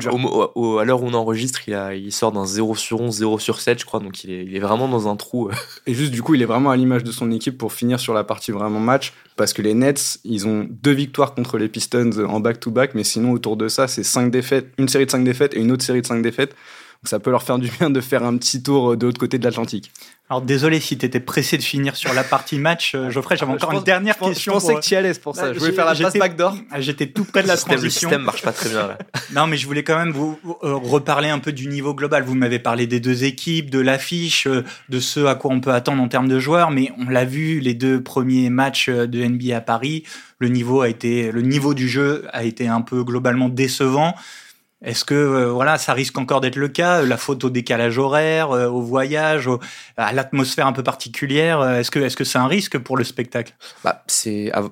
au, 0.55 0.77
à 0.77 0.85
l'heure 0.85 1.01
où 1.01 1.07
on 1.07 1.13
enregistre, 1.13 1.67
il, 1.67 1.73
a, 1.73 1.95
il 1.95 2.11
sort 2.11 2.31
d'un 2.31 2.45
0 2.45 2.75
sur 2.75 3.01
11, 3.01 3.15
0 3.15 3.39
sur 3.39 3.59
7, 3.59 3.79
je 3.79 3.85
crois. 3.85 3.99
Donc 3.99 4.23
il 4.23 4.31
est, 4.31 4.45
il 4.45 4.55
est 4.55 4.59
vraiment 4.59 4.87
dans 4.87 5.07
un 5.07 5.15
trou. 5.15 5.49
et 5.87 5.93
juste 5.93 6.11
du 6.11 6.21
coup, 6.21 6.35
il 6.35 6.41
est 6.41 6.45
vraiment 6.45 6.69
à 6.69 6.75
l'image 6.75 7.03
de 7.03 7.11
son 7.11 7.31
équipe 7.31 7.57
pour 7.57 7.73
finir 7.73 7.99
sur 7.99 8.13
la 8.13 8.23
partie 8.23 8.42
vraiment 8.51 8.79
match 8.79 9.13
parce 9.35 9.53
que 9.53 9.61
les 9.61 9.73
Nets, 9.73 10.19
ils 10.23 10.47
ont 10.47 10.67
deux 10.69 10.91
victoires 10.91 11.33
contre 11.33 11.57
les 11.57 11.67
Pistons 11.67 12.11
en 12.27 12.39
back-to-back, 12.39 12.93
mais 12.93 13.03
sinon 13.03 13.31
autour 13.31 13.57
de 13.57 13.67
ça, 13.67 13.87
c'est 13.87 14.03
cinq 14.03 14.31
défaites, 14.31 14.67
une 14.77 14.87
série 14.87 15.05
de 15.05 15.11
cinq 15.11 15.23
défaites 15.23 15.55
et 15.55 15.59
une 15.59 15.71
autre 15.71 15.83
série 15.83 16.01
de 16.01 16.05
cinq 16.05 16.21
défaites. 16.21 16.55
Donc 17.03 17.09
ça 17.09 17.19
peut 17.19 17.31
leur 17.31 17.43
faire 17.43 17.59
du 17.59 17.69
bien 17.69 17.89
de 17.89 17.99
faire 17.99 18.23
un 18.23 18.37
petit 18.37 18.63
tour 18.63 18.95
de 18.95 19.05
l'autre 19.05 19.19
côté 19.19 19.37
de 19.37 19.43
l'Atlantique. 19.43 19.91
Alors 20.29 20.41
désolé 20.41 20.79
si 20.79 20.97
tu 20.97 21.05
étais 21.05 21.19
pressé 21.19 21.57
de 21.57 21.61
finir 21.61 21.97
sur 21.97 22.13
la 22.13 22.23
partie 22.23 22.57
match, 22.57 22.95
euh, 22.95 23.09
Geoffrey, 23.09 23.35
j'avais 23.35 23.51
encore 23.51 23.73
une 23.73 23.83
dernière 23.83 24.17
question. 24.17 24.53
Je 24.53 24.57
pensais 24.57 24.75
que 24.75 24.79
tu 24.79 24.93
y 24.93 24.95
allais, 24.95 25.13
pour 25.15 25.35
ça. 25.35 25.47
Bah, 25.47 25.53
je 25.53 25.59
voulais 25.59 25.73
faire 25.73 25.85
la 25.85 25.95
passe 25.95 26.13
backdoor. 26.13 26.55
Ah, 26.71 26.79
j'étais 26.79 27.07
tout 27.07 27.25
près 27.25 27.43
de 27.43 27.49
la 27.49 27.57
transition. 27.57 27.83
Le 27.83 27.89
système 27.89 28.21
marche 28.21 28.41
pas 28.41 28.53
très 28.53 28.69
bien. 28.69 28.87
Là. 28.87 28.97
non, 29.33 29.47
mais 29.47 29.57
je 29.57 29.67
voulais 29.67 29.83
quand 29.83 29.97
même 29.97 30.11
vous 30.11 30.39
euh, 30.63 30.75
reparler 30.75 31.27
un 31.27 31.39
peu 31.39 31.51
du 31.51 31.67
niveau 31.67 31.93
global. 31.93 32.23
Vous 32.23 32.35
m'avez 32.35 32.59
parlé 32.59 32.87
des 32.87 33.01
deux 33.01 33.25
équipes, 33.25 33.69
de 33.69 33.79
l'affiche, 33.79 34.47
euh, 34.47 34.63
de 34.87 35.01
ce 35.01 35.25
à 35.25 35.35
quoi 35.35 35.51
on 35.51 35.59
peut 35.59 35.73
attendre 35.73 36.01
en 36.01 36.07
termes 36.07 36.29
de 36.29 36.39
joueurs, 36.39 36.71
mais 36.71 36.89
on 36.97 37.09
l'a 37.09 37.25
vu, 37.25 37.59
les 37.59 37.73
deux 37.73 38.01
premiers 38.01 38.49
matchs 38.49 38.89
de 38.89 39.25
NBA 39.25 39.57
à 39.57 39.61
Paris, 39.61 40.03
le 40.39 40.47
niveau 40.47 40.79
a 40.79 40.87
été, 40.87 41.33
le 41.33 41.41
niveau 41.41 41.73
du 41.73 41.89
jeu 41.89 42.25
a 42.31 42.45
été 42.45 42.69
un 42.69 42.81
peu 42.81 43.03
globalement 43.03 43.49
décevant. 43.49 44.15
Est-ce 44.83 45.05
que 45.05 45.13
euh, 45.13 45.49
voilà, 45.49 45.77
ça 45.77 45.93
risque 45.93 46.17
encore 46.17 46.41
d'être 46.41 46.57
le 46.57 46.67
cas 46.67 47.03
La 47.03 47.15
faute 47.15 47.45
au 47.45 47.49
décalage 47.49 47.97
horaire, 47.97 48.51
euh, 48.51 48.67
au 48.67 48.81
voyage, 48.81 49.49
à 49.95 50.11
l'atmosphère 50.11 50.67
un 50.67 50.73
peu 50.73 50.83
particulière. 50.83 51.61
Euh, 51.61 51.79
est-ce 51.79 51.89
que 51.89 52.23
c'est 52.23 52.37
un 52.37 52.47
risque 52.47 52.77
pour 52.77 52.97
le 52.97 53.05
spectacle? 53.05 53.55
Bah, 53.83 54.03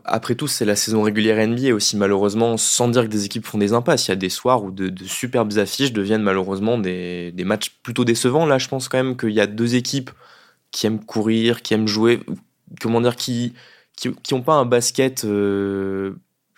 après 0.04 0.36
tout 0.36 0.48
c'est 0.48 0.66
la 0.66 0.76
saison 0.76 1.02
régulière 1.02 1.46
NBA 1.48 1.74
aussi 1.74 1.96
malheureusement 1.96 2.58
sans 2.58 2.90
dire 2.90 3.04
que 3.04 3.08
des 3.08 3.26
équipes 3.26 3.46
font 3.46 3.58
des 3.58 3.72
impasses. 3.72 4.08
Il 4.08 4.12
y 4.12 4.14
a 4.14 4.18
des 4.18 4.30
soirs 4.30 4.64
où 4.64 4.72
de, 4.72 4.94
superbes 5.06 5.58
affiches 5.58 5.94
deviennent 5.94 6.24
malheureusement 6.24 6.78
des, 6.78 7.34
matchs 7.46 7.70
plutôt 7.82 8.04
décevants. 8.04 8.46
Là, 8.46 8.58
je 8.58 8.68
pense 8.68 8.90
quand 8.90 9.02
même 9.02 9.16
qu'il 9.16 9.32
y 9.32 9.42
a 9.42 9.48
deux 9.48 9.76
équipes 9.76 10.12
qui 10.72 10.88
aiment 10.88 11.04
courir, 11.04 11.62
qui 11.62 11.74
aiment 11.74 11.88
jouer, 11.88 12.20
comment 12.82 13.00
dire, 13.00 13.16
qui 13.16 13.54
qui, 13.96 14.42
pas 14.42 14.54
un 14.54 14.66
basket 14.66 15.26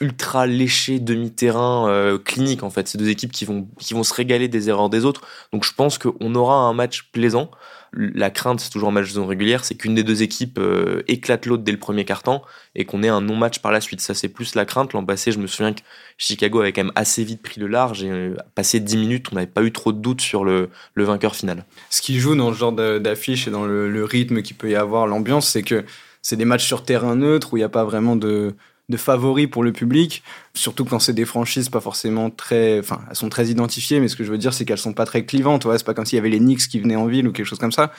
ultra 0.04 0.46
léché 0.46 1.00
demi-terrain 1.00 1.88
euh, 1.90 2.18
clinique 2.18 2.62
en 2.64 2.70
fait. 2.70 2.88
C'est 2.88 2.98
deux 2.98 3.10
équipes 3.10 3.32
qui 3.32 3.46
vont 3.46 3.68
qui 3.80 3.94
vont 3.94 4.04
se 4.04 4.14
régaler 4.14 4.48
des 4.48 4.70
erreurs 4.70 4.90
des 4.90 5.06
autres. 5.06 5.22
Donc 5.52 5.64
je 5.64 5.74
pense 5.74 5.98
qu'on 5.98 6.36
aura 6.36 6.56
un 6.56 6.74
match 6.74 7.10
plaisant. 7.12 7.50
La 7.96 8.32
crainte, 8.32 8.60
c'est 8.60 8.72
toujours 8.72 8.90
un 8.90 8.92
match 8.92 9.06
de 9.06 9.14
zone 9.14 9.28
régulière, 9.28 9.64
c'est 9.64 9.76
qu'une 9.76 9.94
des 9.94 10.04
deux 10.04 10.24
équipes 10.24 10.58
euh, 10.58 11.04
éclate 11.08 11.46
l'autre 11.46 11.62
dès 11.62 11.72
le 11.72 11.78
premier 11.78 12.06
quart-temps 12.06 12.42
et 12.74 12.86
qu'on 12.86 13.04
ait 13.04 13.08
un 13.08 13.22
non-match 13.22 13.60
par 13.60 13.72
la 13.72 13.82
suite. 13.82 14.02
Ça, 14.02 14.16
c'est 14.16 14.30
plus 14.30 14.56
la 14.56 14.66
crainte. 14.66 14.94
L'an 14.94 15.06
passé, 15.06 15.32
je 15.32 15.38
me 15.38 15.46
souviens 15.46 15.74
que 15.74 15.82
Chicago 16.18 16.62
avait 16.62 16.74
quand 16.74 16.86
même 16.86 16.94
assez 16.96 17.24
vite 17.24 17.44
pris 17.44 17.62
le 17.62 17.68
large 17.68 18.04
et 18.04 18.10
euh, 18.10 18.36
passé 18.56 18.80
10 18.80 18.98
minutes, 18.98 19.28
on 19.32 19.36
n'avait 19.36 19.46
pas 19.46 19.62
eu 19.62 19.72
trop 19.72 19.94
de 19.94 20.00
doutes 20.00 20.22
sur 20.22 20.44
le, 20.44 20.70
le, 20.96 21.04
vainqueur 21.04 21.36
final. 21.36 21.66
Ce 21.92 22.02
qui 22.02 22.18
joue 22.20 22.36
dans 22.36 22.52
ce 22.52 22.58
genre 22.58 22.74
d'affiche 22.74 23.48
et 23.48 23.52
dans 23.52 23.66
le, 23.66 23.88
le 23.88 24.04
rythme 24.04 24.42
qu'il 24.42 24.58
peut 24.58 24.72
y 24.72 24.76
avoir, 24.76 25.06
l'ambiance, 25.06 25.48
c'est 25.48 25.62
que 25.62 25.86
c'est 26.24 26.36
des 26.36 26.46
matchs 26.46 26.66
sur 26.66 26.84
terrain 26.84 27.16
neutre 27.16 27.54
où 27.54 27.58
il 27.58 27.60
n'y 27.60 27.66
a 27.66 27.70
pas 27.70 27.84
vraiment 27.84 28.16
de, 28.16 28.56
de 28.90 28.98
favoris 28.98 29.48
pour 29.48 29.64
le 29.64 29.72
public, 29.72 30.24
surtout 30.54 30.84
quand 30.84 31.00
c'est 31.00 31.14
des 31.14 31.26
franchises 31.26 31.70
pas 31.70 31.80
forcément 31.80 32.30
très, 32.30 32.80
enfin, 32.80 33.00
elles 33.10 33.16
sont 33.16 33.30
très 33.30 33.48
identifiées, 33.48 34.00
mais 34.00 34.10
ce 34.10 34.16
que 34.16 34.24
je 34.24 34.32
veux 34.32 34.38
dire, 34.38 34.54
c'est 34.54 34.66
qu'elles 34.66 34.78
sont 34.78 34.94
pas 34.94 35.06
très 35.06 35.24
clivantes, 35.24 35.66
ouais, 35.66 35.78
c'est 35.78 35.86
pas 35.86 35.94
comme 35.94 36.06
s'il 36.06 36.18
y 36.18 36.20
avait 36.20 36.30
les 36.30 36.40
Knicks 36.40 36.68
qui 36.68 36.80
venaient 36.80 36.98
en 36.98 37.06
ville 37.06 37.28
ou 37.28 37.32
quelque 37.32 37.46
chose 37.46 37.60
comme 37.60 37.72
ça. 37.72 37.92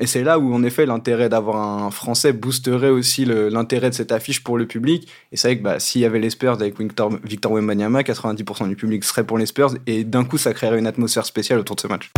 Et 0.00 0.06
c'est 0.06 0.24
là 0.24 0.38
où, 0.38 0.54
en 0.54 0.62
effet, 0.62 0.86
l'intérêt 0.86 1.28
d'avoir 1.28 1.56
un 1.56 1.90
Français 1.90 2.32
boosterait 2.32 2.88
aussi 2.88 3.26
l'intérêt 3.26 3.90
de 3.90 3.94
cette 3.94 4.10
affiche 4.10 4.42
pour 4.42 4.56
le 4.56 4.66
public. 4.66 5.06
Et 5.32 5.36
c'est 5.36 5.48
vrai 5.48 5.58
que 5.58 5.62
bah, 5.62 5.80
s'il 5.80 6.00
y 6.00 6.04
avait 6.06 6.18
les 6.18 6.30
Spurs 6.30 6.54
avec 6.54 6.78
Victor, 6.80 7.12
Victor 7.24 7.52
Wembanyama, 7.52 8.02
90% 8.02 8.68
du 8.68 8.76
public 8.76 9.04
serait 9.04 9.24
pour 9.24 9.38
les 9.38 9.46
Spurs, 9.46 9.74
et 9.86 10.04
d'un 10.04 10.24
coup, 10.24 10.38
ça 10.38 10.54
créerait 10.54 10.78
une 10.78 10.86
atmosphère 10.86 11.26
spéciale 11.26 11.58
autour 11.58 11.76
de 11.76 11.82
ce 11.82 11.88
match. 11.88 12.10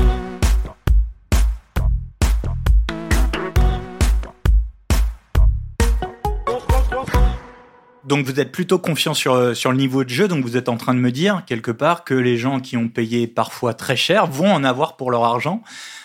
Donc 8.06 8.26
vous 8.26 8.38
êtes 8.40 8.52
plutôt 8.52 8.78
confiant 8.78 9.14
sur, 9.14 9.56
sur 9.56 9.70
le 9.70 9.78
niveau 9.78 10.04
de 10.04 10.10
jeu, 10.10 10.28
donc 10.28 10.44
vous 10.44 10.56
êtes 10.56 10.68
en 10.68 10.76
train 10.76 10.94
de 10.94 10.98
me 10.98 11.10
dire 11.10 11.42
quelque 11.46 11.70
part 11.70 12.04
que 12.04 12.14
les 12.14 12.36
gens 12.36 12.60
qui 12.60 12.76
ont 12.76 12.88
payé 12.88 13.26
parfois 13.26 13.74
très 13.74 13.96
cher 13.96 14.26
vont 14.26 14.52
en 14.52 14.64
avoir 14.64 14.96
pour 14.96 15.10
leur 15.10 15.24
argent. 15.24 15.62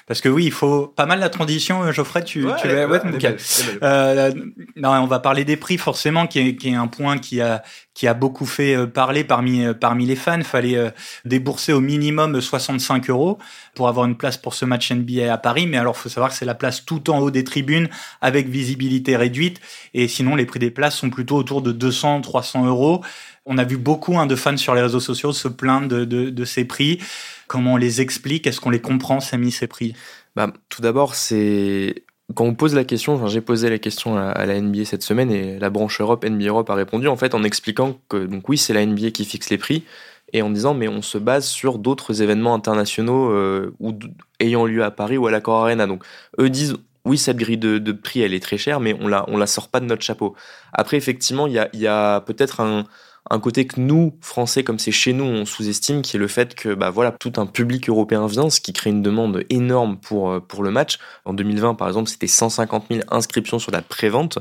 Parce 0.10 0.22
que 0.22 0.29
oui, 0.29 0.46
il 0.46 0.51
faut 0.51 0.88
pas 0.88 1.06
mal 1.06 1.20
la 1.20 1.29
transition, 1.29 1.84
euh, 1.84 1.91
Geoffrey, 1.91 2.24
tu, 2.24 2.44
Ouais, 2.44 2.53
tu 2.60 2.68
ouais, 2.68 2.88
belle. 2.88 3.38
Euh, 3.84 4.34
non, 4.75 4.89
on 4.89 5.06
va 5.06 5.20
parler 5.20 5.46
des 5.46 5.56
prix 5.56 5.77
forcément, 5.77 6.25
qui 6.25 6.39
est, 6.39 6.56
qui 6.56 6.70
est 6.70 6.75
un 6.75 6.88
point 6.88 7.20
qui 7.20 7.41
a 7.41 7.62
qui 8.00 8.08
a 8.08 8.13
beaucoup 8.13 8.46
fait 8.46 8.77
euh, 8.77 8.88
parler 8.88 9.25
parmi 9.25 9.65
euh, 9.65 9.74
parmi 9.74 10.06
les 10.06 10.15
fans. 10.15 10.41
Fallait 10.41 10.77
euh, 10.77 10.89
débourser 11.25 11.74
au 11.74 11.82
minimum 11.82 12.39
65 12.39 13.10
euros 13.10 13.39
pour 13.75 13.89
avoir 13.89 14.06
une 14.06 14.15
place 14.15 14.38
pour 14.38 14.53
ce 14.53 14.63
match 14.63 14.89
NBA 14.89 15.34
à 15.34 15.38
Paris. 15.38 15.68
Mais 15.68 15.75
alors, 15.75 15.98
faut 15.98 16.08
savoir 16.08 16.32
que 16.32 16.38
c'est 16.38 16.46
la 16.46 16.56
place 16.56 16.86
tout 16.86 17.10
en 17.10 17.20
haut 17.20 17.29
des 17.29 17.44
tribunes 17.44 17.89
avec 18.22 18.48
visibilité 18.48 19.18
réduite. 19.18 19.60
Et 19.94 20.08
sinon, 20.08 20.38
les 20.38 20.46
prix 20.46 20.60
des 20.60 20.72
places 20.72 20.96
sont 20.96 21.10
plutôt 21.10 21.36
autour 21.36 21.62
de 21.62 21.74
200, 21.74 22.22
300 22.22 22.68
euros. 22.68 23.03
On 23.46 23.58
a 23.58 23.65
vu 23.65 23.75
beaucoup 23.75 24.18
hein, 24.18 24.27
de 24.27 24.36
fans 24.38 24.56
sur 24.56 24.75
les 24.75 24.82
réseaux 24.82 25.01
sociaux 25.01 25.34
se 25.34 25.50
plaindre 25.50 25.89
de, 25.89 26.06
de, 26.06 26.29
de 26.29 26.46
ces 26.46 26.63
prix. 26.63 27.00
Comment 27.48 27.74
on 27.74 27.77
les 27.77 28.00
explique? 28.00 28.48
Est-ce 28.48 28.62
qu'on 28.62 28.70
les 28.70 28.79
comprend, 28.79 29.20
Samy, 29.20 29.51
ces 29.51 29.68
prix? 29.68 29.94
Bah, 30.38 30.53
tout 30.70 30.82
d'abord, 30.82 31.15
c'est 31.15 32.06
quand 32.36 32.45
on 32.45 32.53
pose 32.53 32.75
la 32.75 32.83
question, 32.83 33.25
j'ai 33.27 33.41
posé 33.41 33.69
la 33.69 33.79
question 33.79 34.17
à, 34.17 34.45
la 34.45 34.59
NBA 34.62 34.86
cette 34.86 35.03
semaine 35.03 35.31
et 35.31 35.57
la 35.57 35.69
branche 35.69 36.00
Europe, 36.00 36.25
NBA 36.25 36.45
Europe 36.45 36.69
a 36.69 36.75
répondu 36.75 37.07
en 37.07 37.17
fait 37.17 37.33
en 37.33 37.43
expliquant 37.43 38.00
que 38.07 38.25
donc 38.25 38.48
oui, 38.50 38.57
c'est 38.57 38.74
la 38.74 38.86
NBA 38.86 39.12
qui 39.12 39.25
fixe 39.25 39.50
les 39.50 39.57
prix 39.57 39.83
et 40.31 40.41
en 40.41 40.50
disant 40.50 40.74
mais 40.74 40.88
on 40.88 41.01
se 41.01 41.17
base 41.17 41.48
sur 41.48 41.79
d'autres 41.79 42.21
événements 42.21 42.53
internationaux 42.53 43.31
euh, 43.31 43.74
ou 43.79 43.93
ayant 44.39 44.65
lieu 44.65 44.83
à 44.83 44.91
Paris 44.91 45.17
ou 45.17 45.25
à 45.27 45.31
l'Accor 45.31 45.63
Arena. 45.63 45.88
Donc 45.88 46.03
eux 46.39 46.50
disent 46.50 46.75
oui, 47.05 47.17
cette 47.17 47.38
grille 47.38 47.57
de, 47.57 47.91
prix, 47.91 48.21
elle 48.21 48.33
est 48.33 48.43
très 48.43 48.57
chère, 48.57 48.79
mais 48.79 48.95
on 49.00 49.07
la, 49.07 49.25
on 49.29 49.38
la 49.38 49.48
sort 49.48 49.69
pas 49.69 49.79
de 49.79 49.86
notre 49.86 50.03
chapeau. 50.03 50.36
Après, 50.74 50.98
effectivement, 50.98 51.48
il 51.48 51.53
y 51.53 51.59
a, 51.59 51.69
il 51.74 51.79
y 51.79 51.88
a 51.88 52.21
peut-être 52.21 52.59
un, 52.59 52.86
un 53.29 53.39
côté 53.39 53.67
que 53.67 53.79
nous, 53.79 54.17
Français, 54.21 54.63
comme 54.63 54.79
c'est 54.79 54.91
chez 54.91 55.13
nous, 55.13 55.24
on 55.24 55.45
sous-estime, 55.45 56.01
qui 56.01 56.17
est 56.17 56.19
le 56.19 56.27
fait 56.27 56.55
que 56.55 56.74
bah, 56.74 56.89
voilà, 56.89 57.12
tout 57.12 57.33
un 57.38 57.45
public 57.45 57.88
européen 57.89 58.25
vient, 58.27 58.50
ce 58.50 58.59
qui 58.59 58.74
crée 58.74 58.89
une 58.89 59.03
demande 59.03 59.43
énorme 59.50 59.98
pour, 59.98 60.31
euh, 60.31 60.39
pour 60.39 60.63
le 60.63 60.71
match. 60.71 60.98
En 61.25 61.33
2020, 61.33 61.75
par 61.75 61.88
exemple, 61.88 62.09
c'était 62.09 62.27
150 62.27 62.86
000 62.89 63.01
inscriptions 63.09 63.59
sur 63.59 63.71
la 63.71 63.81
prévente. 63.81 64.39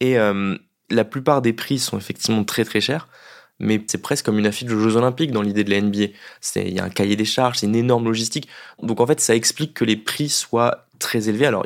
Et 0.00 0.18
euh, 0.18 0.56
la 0.90 1.04
plupart 1.04 1.42
des 1.42 1.52
prix 1.52 1.78
sont 1.78 1.96
effectivement 1.96 2.44
très 2.44 2.64
très 2.64 2.80
chers. 2.80 3.08
Mais 3.60 3.80
c'est 3.86 4.02
presque 4.02 4.24
comme 4.24 4.38
une 4.38 4.46
affiche 4.46 4.68
de 4.68 4.76
Jeux 4.76 4.96
Olympiques 4.96 5.30
dans 5.30 5.42
l'idée 5.42 5.62
de 5.62 5.70
la 5.70 5.80
NBA. 5.80 6.06
Il 6.56 6.74
y 6.74 6.80
a 6.80 6.84
un 6.84 6.90
cahier 6.90 7.14
des 7.14 7.24
charges, 7.24 7.58
c'est 7.58 7.66
une 7.66 7.76
énorme 7.76 8.04
logistique. 8.04 8.48
Donc 8.82 9.00
en 9.00 9.06
fait, 9.06 9.20
ça 9.20 9.36
explique 9.36 9.74
que 9.74 9.84
les 9.84 9.96
prix 9.96 10.28
soient 10.28 10.83
très 10.98 11.28
élevés. 11.28 11.46
Alors, 11.46 11.64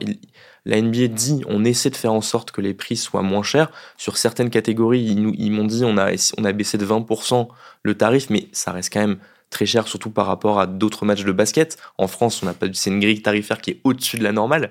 la 0.65 0.81
NBA 0.81 1.09
dit, 1.09 1.43
on 1.49 1.65
essaie 1.65 1.91
de 1.91 1.97
faire 1.97 2.13
en 2.13 2.21
sorte 2.21 2.51
que 2.51 2.61
les 2.61 2.75
prix 2.75 2.97
soient 2.97 3.23
moins 3.23 3.43
chers. 3.43 3.71
Sur 3.97 4.17
certaines 4.17 4.51
catégories, 4.51 5.01
ils, 5.03 5.35
ils 5.39 5.51
m'ont 5.51 5.65
dit, 5.65 5.85
on 5.85 5.97
a, 5.97 6.13
on 6.37 6.53
baissé 6.53 6.79
de 6.79 6.87
20% 6.87 7.49
le 7.83 7.95
tarif, 7.97 8.29
mais 8.31 8.49
ça 8.53 8.73
reste 8.73 8.93
quand 8.93 9.01
même 9.01 9.19
très 9.51 9.67
cher, 9.67 9.89
surtout 9.89 10.11
par 10.11 10.27
rapport 10.27 10.61
à 10.61 10.67
d'autres 10.67 11.05
matchs 11.07 11.25
de 11.25 11.33
basket. 11.33 11.79
En 11.97 12.07
France, 12.07 12.43
on 12.43 12.47
a 12.49 12.53
pas, 12.53 12.67
c'est 12.73 12.91
une 12.91 13.01
grille 13.01 13.23
tarifaire 13.23 13.61
qui 13.61 13.71
est 13.73 13.81
au-dessus 13.85 14.19
de 14.19 14.25
la 14.25 14.33
normale. 14.33 14.71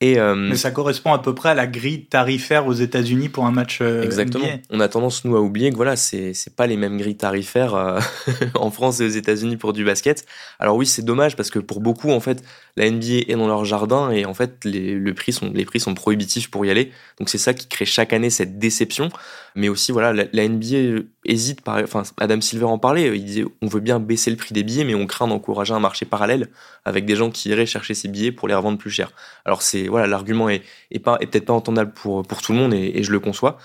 Et, 0.00 0.18
euh, 0.20 0.36
Mais 0.36 0.56
ça 0.56 0.70
correspond 0.70 1.12
à 1.12 1.18
peu 1.18 1.34
près 1.34 1.48
à 1.48 1.54
la 1.54 1.66
grille 1.66 2.04
tarifaire 2.04 2.68
aux 2.68 2.72
États-Unis 2.72 3.28
pour 3.28 3.46
un 3.46 3.50
match 3.50 3.80
euh, 3.80 4.04
Exactement. 4.04 4.44
NBA. 4.44 4.62
On 4.70 4.78
a 4.78 4.88
tendance 4.88 5.24
nous 5.24 5.34
à 5.34 5.40
oublier 5.40 5.70
que 5.70 5.76
voilà, 5.76 5.96
c'est 5.96 6.34
c'est 6.34 6.54
pas 6.54 6.68
les 6.68 6.76
mêmes 6.76 6.98
grilles 6.98 7.16
tarifaires 7.16 7.74
euh, 7.74 7.98
en 8.54 8.70
France 8.70 9.00
et 9.00 9.06
aux 9.06 9.10
États-Unis 9.10 9.56
pour 9.56 9.72
du 9.72 9.84
basket. 9.84 10.24
Alors 10.60 10.76
oui, 10.76 10.86
c'est 10.86 11.04
dommage 11.04 11.34
parce 11.34 11.50
que 11.50 11.58
pour 11.58 11.80
beaucoup 11.80 12.12
en 12.12 12.20
fait, 12.20 12.44
la 12.76 12.88
NBA 12.88 13.24
est 13.26 13.34
dans 13.34 13.48
leur 13.48 13.64
jardin 13.64 14.10
et 14.10 14.24
en 14.24 14.34
fait 14.34 14.64
les 14.64 14.94
le 14.94 15.14
prix 15.14 15.32
sont 15.32 15.50
les 15.52 15.64
prix 15.64 15.80
sont 15.80 15.94
prohibitifs 15.94 16.48
pour 16.48 16.64
y 16.64 16.70
aller. 16.70 16.92
Donc 17.18 17.28
c'est 17.28 17.38
ça 17.38 17.52
qui 17.52 17.66
crée 17.66 17.84
chaque 17.84 18.12
année 18.12 18.30
cette 18.30 18.56
déception. 18.58 19.08
Mais 19.56 19.68
aussi 19.68 19.90
voilà, 19.90 20.12
la, 20.12 20.24
la 20.32 20.48
NBA 20.48 21.02
hésite 21.28 21.60
par 21.60 21.76
enfin 21.78 22.02
Adam 22.16 22.40
Silver 22.40 22.64
en 22.64 22.78
parlait, 22.78 23.16
il 23.16 23.24
disait 23.24 23.44
on 23.62 23.68
veut 23.68 23.80
bien 23.80 24.00
baisser 24.00 24.30
le 24.30 24.36
prix 24.36 24.52
des 24.52 24.64
billets 24.64 24.84
mais 24.84 24.94
on 24.94 25.06
craint 25.06 25.28
d'encourager 25.28 25.74
un 25.74 25.80
marché 25.80 26.06
parallèle 26.06 26.48
avec 26.84 27.04
des 27.04 27.14
gens 27.14 27.30
qui 27.30 27.50
iraient 27.50 27.66
chercher 27.66 27.94
ces 27.94 28.08
billets 28.08 28.32
pour 28.32 28.48
les 28.48 28.54
revendre 28.54 28.78
plus 28.78 28.90
cher. 28.90 29.12
Alors 29.44 29.62
c'est 29.62 29.88
voilà, 29.88 30.06
l'argument 30.06 30.48
est 30.48 30.62
pas 31.02 31.18
est 31.20 31.26
peut-être 31.26 31.46
pas 31.46 31.52
entendable 31.52 31.92
pour 31.92 32.26
pour 32.26 32.42
tout 32.42 32.52
le 32.52 32.58
monde 32.58 32.74
et, 32.74 33.02
je 33.02 33.12
le 33.12 33.20
conçois. 33.20 33.58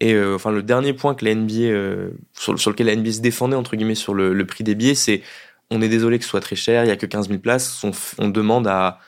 Et 0.00 0.14
euh, 0.14 0.34
enfin, 0.36 0.50
le 0.50 0.62
dernier 0.62 0.94
point 0.94 1.14
que 1.14 1.26
la 1.26 1.34
NBA, 1.34 1.54
euh, 1.54 2.10
sur, 2.32 2.58
sur 2.58 2.70
lequel 2.70 2.86
la 2.86 2.96
NBA 2.96 3.12
se 3.12 3.20
défendait, 3.20 3.56
entre 3.56 3.76
guillemets, 3.76 3.94
sur 3.94 4.14
le, 4.14 4.46
prix 4.46 4.64
des 4.64 4.74
billets, 4.74 4.94
c'est 4.94 5.20
on 5.70 5.82
est 5.82 5.90
désolé 5.90 6.18
que 6.18 6.24
ce 6.24 6.30
soit 6.30 6.40
très 6.40 6.56
cher, 6.56 6.84
il 6.84 6.88
y 6.88 6.90
a 6.90 6.96
que 6.96 7.04
15 7.04 7.28
000 7.28 7.38
places, 7.38 7.84
on 8.18 8.28
demande 8.28 8.66
à, 8.66 8.98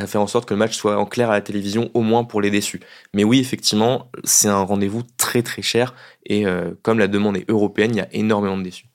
à 0.00 0.06
faire 0.06 0.20
en 0.20 0.26
sorte 0.26 0.48
que 0.48 0.54
le 0.54 0.58
match 0.58 0.76
soit 0.76 0.96
en 0.98 1.06
clair 1.06 1.30
à 1.30 1.34
la 1.34 1.40
télévision, 1.40 1.90
au 1.94 2.00
moins 2.02 2.24
pour 2.24 2.40
les 2.40 2.50
déçus. 2.50 2.80
Mais 3.14 3.24
oui, 3.24 3.38
effectivement, 3.40 4.10
c'est 4.24 4.48
un 4.48 4.62
rendez-vous 4.62 5.02
très 5.16 5.42
très 5.42 5.62
cher, 5.62 5.94
et 6.26 6.46
euh, 6.46 6.70
comme 6.82 6.98
la 6.98 7.08
demande 7.08 7.36
est 7.36 7.48
européenne, 7.50 7.90
il 7.92 7.98
y 7.98 8.00
a 8.00 8.08
énormément 8.12 8.56
de 8.58 8.62
déçus. 8.62 8.86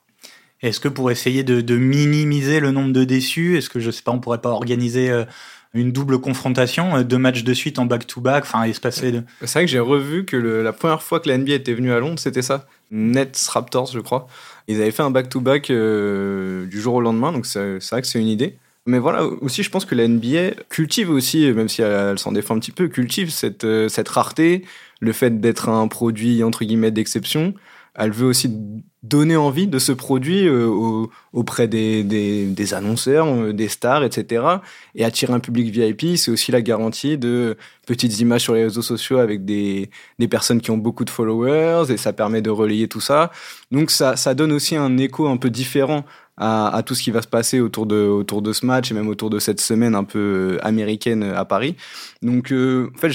Est-ce 0.62 0.80
que 0.80 0.88
pour 0.88 1.12
essayer 1.12 1.44
de, 1.44 1.62
de 1.62 1.76
minimiser 1.78 2.60
le 2.60 2.72
nombre 2.72 2.92
de 2.94 3.04
déçus, 3.04 3.58
est-ce 3.58 3.70
que 3.70 3.80
je 3.80 3.92
sais 3.92 4.02
pas, 4.02 4.12
on 4.12 4.20
pourrait 4.20 4.42
pas 4.42 4.50
organiser 4.50 5.12
euh, 5.12 5.26
une 5.74 5.92
double 5.92 6.20
confrontation, 6.20 6.96
euh, 6.96 7.04
deux 7.04 7.18
matchs 7.18 7.44
de 7.44 7.54
suite 7.54 7.78
en 7.78 7.86
back-to-back, 7.86 8.46
enfin 8.46 8.64
espacer 8.64 9.12
de... 9.12 9.24
C'est 9.42 9.60
vrai 9.60 9.66
que 9.66 9.72
j'ai 9.72 9.80
revu 9.80 10.26
que 10.26 10.38
le- 10.38 10.64
la 10.64 10.72
première 10.74 11.04
fois 11.04 11.20
que 11.20 11.28
la 11.30 11.38
NBA 11.38 11.54
était 11.56 11.74
venue 11.74 11.92
à 11.92 12.00
Londres, 12.00 12.18
c'était 12.20 12.42
ça. 12.42 12.66
Nets 12.90 13.38
Raptors, 13.52 13.92
je 13.92 14.00
crois. 14.00 14.28
Ils 14.68 14.82
avaient 14.82 14.92
fait 14.92 15.04
un 15.04 15.12
back-to-back 15.12 15.70
euh, 15.70 16.66
du 16.66 16.80
jour 16.82 16.96
au 16.96 17.02
lendemain, 17.02 17.32
donc 17.32 17.46
c'est 17.46 17.78
vrai 17.92 18.02
que 18.02 18.08
c'est 18.08 18.20
une 18.22 18.28
idée. 18.28 18.58
Mais 18.88 19.00
voilà, 19.00 19.26
aussi, 19.26 19.64
je 19.64 19.70
pense 19.72 19.84
que 19.86 19.96
la 19.96 20.08
NBA 20.08 20.52
cultive 20.70 21.10
aussi, 21.10 21.52
même 21.54 21.68
si 21.70 21.82
elle, 21.82 22.20
s'en 22.20 22.32
défend 22.32 22.56
un 22.56 22.60
petit 22.60 22.72
peu, 22.72 22.88
cultive 22.88 23.32
cette, 23.32 23.64
euh, 23.64 23.90
cette 23.90 24.10
rareté, 24.10 24.64
le 25.00 25.12
fait 25.12 25.40
d'être 25.42 25.70
un 25.70 25.88
produit, 25.88 26.44
entre 26.44 26.64
guillemets, 26.66 26.92
d'exception. 26.92 27.56
Elle 27.96 28.12
veut 28.12 28.28
aussi 28.28 28.50
donner 29.04 29.38
envie 29.38 29.68
de 29.68 29.80
ce 29.80 29.92
produit 29.94 30.48
euh, 30.48 30.68
au- 30.68 31.10
auprès 31.34 31.68
des, 31.68 32.04
des, 32.04 32.46
des 32.46 32.74
annonceurs, 32.74 33.26
euh, 33.28 33.54
des 33.54 33.70
stars, 33.70 34.04
etc. 34.04 34.62
Et 34.96 35.06
attirer 35.06 35.34
un 35.34 35.40
public 35.40 35.70
VIP, 35.74 36.18
c'est 36.18 36.30
aussi 36.30 36.52
la 36.52 36.62
garantie 36.62 37.18
de 37.18 37.58
petites 37.88 38.20
images 38.20 38.42
sur 38.42 38.54
les 38.54 38.64
réseaux 38.64 38.82
sociaux 38.82 39.18
avec 39.18 39.46
des, 39.46 39.90
des 40.20 40.28
personnes 40.28 40.60
qui 40.62 40.72
ont 40.72 40.78
beaucoup 40.78 41.06
de 41.06 41.10
followers, 41.10 41.86
et 41.92 41.98
ça 41.98 42.14
permet 42.14 42.42
de 42.42 42.50
relayer 42.50 42.88
tout 42.88 43.02
ça. 43.02 43.32
Donc 43.72 43.92
ça, 43.92 44.16
ça 44.16 44.34
donne 44.34 44.52
aussi 44.52 44.76
un 44.76 44.98
écho 44.98 45.28
un 45.28 45.38
peu 45.38 45.50
différent 45.50 46.04
à, 46.38 46.82
tout 46.86 46.96
ce 46.96 47.04
qui 47.04 47.12
va 47.12 47.22
se 47.22 47.28
passer 47.28 47.60
autour 47.60 47.86
de, 47.86 47.96
autour 47.96 48.42
de 48.42 48.52
ce 48.54 48.66
match 48.66 48.92
et 48.92 48.94
même 48.94 49.08
autour 49.08 49.30
de 49.30 49.40
cette 49.40 49.62
semaine 49.62 49.96
un 49.96 50.04
peu 50.04 50.20
euh, 50.60 50.66
américaine 50.66 51.24
à 51.24 51.46
Paris. 51.46 51.76
Donc 52.22 52.52
euh, 52.52 52.90
en 52.96 53.00
fait, 53.00 53.12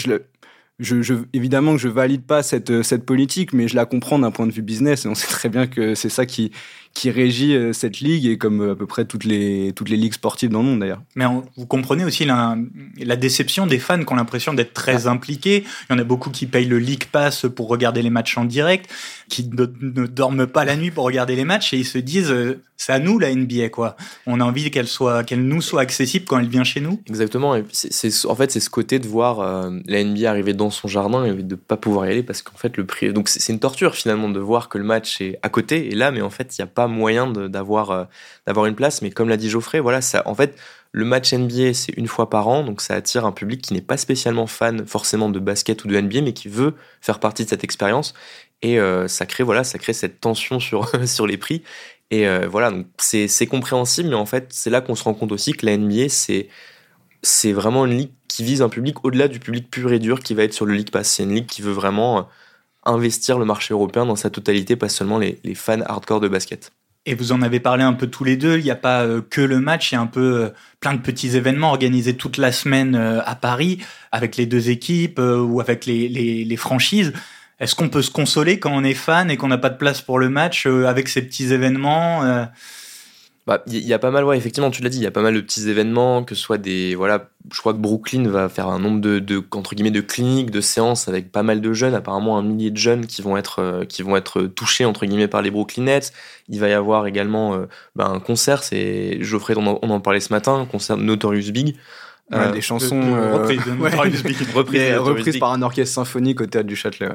évidemment 1.33 1.73
que 1.73 1.79
je 1.81 1.89
valide 1.89 2.23
pas 2.23 2.43
cette, 2.43 2.83
cette 2.83 3.05
politique, 3.05 3.53
mais 3.53 3.69
je 3.69 3.77
la 3.77 3.85
comprends 3.85 4.19
d'un 4.19 4.31
point 4.31 4.47
de 4.47 4.53
vue 4.53 4.63
business. 4.63 5.05
Et 5.05 5.09
on 5.09 5.15
sait 5.15 5.29
très 5.29 5.49
bien 5.49 5.67
que 5.67 5.95
c'est 5.95 6.09
ça 6.09 6.25
qui, 6.25 6.51
qui 6.93 7.11
régit 7.11 7.55
euh, 7.55 7.73
cette 7.73 8.01
ligue 8.01 8.27
et 8.27 8.37
comme 8.37 8.61
euh, 8.63 8.73
à 8.73 8.75
peu 8.77 8.87
près 8.87 9.05
toutes 9.05 9.25
les, 9.25 9.73
toutes 9.77 9.89
les 9.89 9.97
ligues 9.97 10.13
sportives 10.15 10.51
dans 10.51 10.59
le 10.59 10.65
monde 10.67 10.81
d'ailleurs. 10.81 11.01
Mais 11.15 11.25
on- 11.25 11.45
vous 11.57 11.67
comprenez 11.67 12.05
aussi 12.05 12.25
la, 12.25 12.57
la 12.99 13.17
déception 13.17 13.67
des 13.67 13.79
fans 13.79 14.03
qui 14.05 14.13
ont 14.13 14.17
l'impression 14.17 14.53
d'être 14.55 14.73
très 14.75 15.07
impliqués. 15.07 15.65
Il 15.89 15.93
y 15.93 15.97
en 15.97 15.99
a 15.99 16.05
beaucoup 16.05 16.31
qui 16.31 16.47
payent 16.47 16.67
le 16.67 16.79
League 16.79 17.05
Pass 17.13 17.47
pour 17.55 17.69
regarder 17.69 18.03
les 18.03 18.11
matchs 18.11 18.37
en 18.37 18.45
direct, 18.45 18.91
qui 19.29 19.49
ne, 19.49 19.67
ne 19.81 20.07
dorment 20.07 20.47
pas 20.47 20.65
la 20.65 20.77
nuit 20.77 20.91
pour 20.91 21.05
regarder 21.05 21.37
les 21.37 21.45
matchs 21.45 21.73
et 21.73 21.79
ils 21.79 21.85
se 21.87 21.99
disent 21.99 22.31
euh, 22.33 22.61
c'est 22.77 22.93
à 22.93 22.99
nous 22.99 23.19
la 23.19 23.33
NBA 23.35 23.69
quoi. 23.69 23.97
On 24.27 24.41
a 24.41 24.45
envie 24.45 24.71
qu'elle 24.71 24.89
soit, 24.89 25.23
qu'elle 25.23 25.45
nous 25.47 25.61
soit 25.63 25.83
accessible 25.83 26.25
quand 26.27 26.39
elle 26.39 26.49
vient 26.49 26.65
chez 26.65 26.81
nous. 26.81 27.01
Exactement. 27.09 27.55
Et 27.55 27.65
c'est, 27.73 27.93
c'est- 27.93 28.27
en 28.27 28.35
fait, 28.35 28.51
c'est 28.51 28.61
ce 28.61 28.71
côté 28.71 28.99
de 28.99 29.07
voir 29.07 29.41
euh, 29.41 29.71
la 29.87 30.03
NBA 30.03 30.29
arriver 30.29 30.55
dans 30.55 30.71
son 30.71 30.89
jardin 30.89 31.25
et 31.25 31.35
de 31.35 31.55
pas 31.55 31.77
pouvoir 31.77 32.07
y 32.07 32.11
aller 32.11 32.23
parce 32.23 32.43
qu'en 32.43 32.57
fait, 32.57 32.77
le 32.77 32.85
prix. 32.87 33.13
Donc, 33.13 33.29
c'est, 33.29 33.39
c'est 33.41 33.53
une 33.53 33.61
torture 33.61 33.95
finalement 33.95 34.29
de 34.29 34.41
voir 34.41 34.69
que 34.69 34.79
le 34.79 34.85
match 34.85 35.21
est 35.21 35.39
à 35.43 35.49
côté 35.51 35.93
et 35.93 35.95
là, 35.95 36.11
mais 36.11 36.23
en 36.23 36.31
fait, 36.31 36.57
il 36.59 36.61
n'y 36.63 36.65
a 36.65 36.67
pas 36.67 36.80
moyen 36.87 37.27
de- 37.31 37.49
d'avoir, 37.49 37.91
euh, 37.91 38.05
d'avoir 38.47 38.67
une 38.67 38.75
place. 38.75 39.03
Mais 39.03 39.11
comme 39.11 39.29
l'a 39.29 39.37
dit 39.37 39.49
Geoffrey, 39.51 39.81
voilà, 39.81 40.01
ça, 40.01 40.23
en 40.27 40.35
fait, 40.35 40.57
le 40.93 41.05
match 41.05 41.33
NBA, 41.33 41.75
c'est 41.75 41.93
une 41.97 42.09
fois 42.09 42.31
par 42.31 42.49
an, 42.49 42.65
donc 42.65 42.81
ça 42.81 42.95
attire 42.95 43.25
un 43.25 43.33
public 43.33 43.63
qui 43.63 43.75
n'est 43.75 43.81
pas 43.81 43.97
spécialement 43.97 44.47
fan 44.47 44.87
forcément 44.87 45.29
de 45.31 45.39
basket 45.39 45.85
ou 45.85 45.89
de 45.89 45.97
NBA, 46.01 46.23
mais 46.23 46.33
qui 46.33 46.49
veut 46.49 46.75
faire 47.01 47.21
partie 47.21 47.45
de 47.45 47.49
cette 47.49 47.65
expérience. 47.65 48.15
Et 48.63 48.79
euh, 48.81 49.09
ça 49.09 49.27
crée, 49.27 49.45
voilà, 49.45 49.65
ça 49.65 49.79
crée 49.79 49.93
cette 49.93 50.21
tension 50.21 50.61
sur, 50.61 50.91
sur 51.07 51.27
les 51.27 51.37
prix. 51.39 51.63
Et 52.11 52.27
euh, 52.27 52.49
voilà, 52.49 52.71
donc 52.71 52.87
c'est, 52.99 53.47
compréhensible, 53.47 54.09
mais 54.11 54.17
en 54.17 54.27
fait, 54.27 54.49
c'est 54.51 54.71
là 54.71 54.81
qu'on 54.81 54.97
se 54.97 55.05
rend 55.05 55.15
compte 55.15 55.33
aussi 55.33 55.53
que 55.53 55.65
la 55.67 55.77
NBA, 55.77 56.09
c'est, 56.09 56.49
c'est 57.23 57.53
vraiment 57.53 57.87
une 57.87 57.97
ligue 57.97 58.13
qui 58.29 58.45
vise 58.45 58.63
un 58.63 58.69
public 58.69 59.05
au-delà 59.05 59.29
du 59.29 59.41
public 59.41 59.71
pur 59.71 59.93
et 59.93 59.99
dur 60.01 60.21
qui 60.21 60.35
va 60.35 60.45
être 60.45 60.55
sur 60.55 60.67
le 60.67 60.75
League 60.75 60.91
Pass. 60.91 61.09
C'est 61.09 61.23
une 61.25 61.35
ligue 61.35 61.47
qui 61.47 61.63
veut 61.63 61.73
vraiment 61.73 62.29
investir 62.85 63.39
le 63.39 63.45
marché 63.45 63.75
européen 63.75 64.07
dans 64.07 64.17
sa 64.17 64.31
totalité, 64.31 64.77
pas 64.77 64.89
seulement 64.89 65.19
les, 65.19 65.39
fans 65.55 65.81
hardcore 65.83 66.21
de 66.21 66.29
basket. 66.29 66.73
Et 67.07 67.15
vous 67.15 67.33
en 67.33 67.41
avez 67.41 67.61
parlé 67.61 67.83
un 67.83 67.95
peu 67.95 68.09
tous 68.09 68.25
les 68.25 68.37
deux. 68.37 68.59
Il 68.59 68.65
n'y 68.65 68.71
a 68.71 68.77
pas 68.77 69.03
euh, 69.03 69.23
que 69.23 69.41
le 69.41 69.59
match, 69.59 69.91
il 69.91 69.95
y 69.95 69.99
a 69.99 70.01
un 70.01 70.07
peu 70.07 70.43
euh, 70.43 70.49
plein 70.81 70.93
de 70.93 71.01
petits 71.01 71.35
événements 71.35 71.71
organisés 71.71 72.15
toute 72.15 72.37
la 72.37 72.53
semaine 72.53 72.95
euh, 72.95 73.23
à 73.25 73.35
Paris 73.35 73.79
avec 74.13 74.37
les 74.37 74.45
deux 74.45 74.69
équipes 74.69 75.19
ou 75.21 75.61
avec 75.61 75.87
les, 75.87 76.57
franchises. 76.57 77.13
Est-ce 77.59 77.75
qu'on 77.75 77.89
peut 77.89 78.03
se 78.03 78.11
consoler 78.11 78.59
quand 78.59 78.73
on 78.73 78.85
est 78.85 78.95
fan 78.95 79.31
et 79.31 79.37
qu'on 79.37 79.49
n'a 79.49 79.59
pas 79.59 79.71
de 79.71 79.79
place 79.79 80.03
pour 80.03 80.19
le 80.19 80.29
match 80.29 80.67
avec 80.67 81.09
ces 81.09 81.23
petits 81.23 81.53
événements 81.53 82.47
bah, 83.51 83.65
il 83.67 83.85
y, 83.85 83.93
a 83.93 83.99
pas 83.99 84.13
mal, 84.13 84.23
ouais, 84.23 84.39
effectivement, 84.39 84.71
tu 84.71 84.81
l'as 84.81 84.91
dit, 84.91 84.99
il 84.99 85.03
y 85.03 85.09
a 85.09 85.11
pas 85.11 85.23
mal 85.23 85.35
de 85.35 85.41
petits 85.41 85.69
événements, 85.69 86.23
que 86.23 86.37
ce 86.37 86.41
soit 86.41 86.57
des, 86.57 86.95
voilà, 86.95 87.31
je 87.53 87.59
crois 87.59 87.73
que 87.73 87.79
Brooklyn 87.79 88.29
va 88.29 88.49
faire 88.49 88.69
un 88.69 88.79
nombre 88.79 89.01
de, 89.01 89.19
de, 89.19 89.43
entre 89.51 89.75
guillemets, 89.75 89.91
de 89.91 90.01
cliniques, 90.01 90.53
de 90.53 90.61
séances 90.61 91.09
avec 91.09 91.33
pas 91.33 91.43
mal 91.43 91.61
de 91.61 91.73
jeunes, 91.73 91.97
apparemment 91.97 92.39
un 92.39 92.45
millier 92.45 92.71
de 92.71 92.77
jeunes 92.77 93.07
qui 93.07 93.23
vont 93.23 93.37
être, 93.37 93.59
euh, 93.59 93.85
qui 93.85 94.05
vont 94.05 94.15
être 94.15 94.43
touchés, 94.43 94.85
entre 94.85 95.05
guillemets, 95.05 95.27
par 95.27 95.43
les 95.43 95.51
Brooklyn 95.51 95.83
Nets. 95.83 96.13
Il 96.49 96.61
va 96.61 96.69
y 96.69 96.73
avoir 96.73 97.09
également 97.09 97.55
euh, 97.55 97.67
bah, 97.97 98.07
un 98.07 98.21
concert, 98.21 98.63
c'est 98.63 99.21
Geoffrey, 99.21 99.55
on 99.57 99.67
en, 99.67 99.81
on 99.83 99.91
en 99.91 99.99
parlait 99.99 100.21
ce 100.21 100.33
matin, 100.33 100.55
un 100.55 100.67
concert 100.67 100.97
Notorious 100.97 101.51
Big. 101.51 101.75
Euh, 102.33 102.53
des 102.53 102.61
chansons 102.61 103.01
reprises, 103.33 103.63
reprises, 103.67 105.41
par 105.41 105.51
un 105.51 105.63
orchestre 105.63 105.93
symphonique 105.93 106.41
au 106.41 106.47
théâtre 106.47 106.69
du 106.69 106.77
Châtelet. 106.77 107.09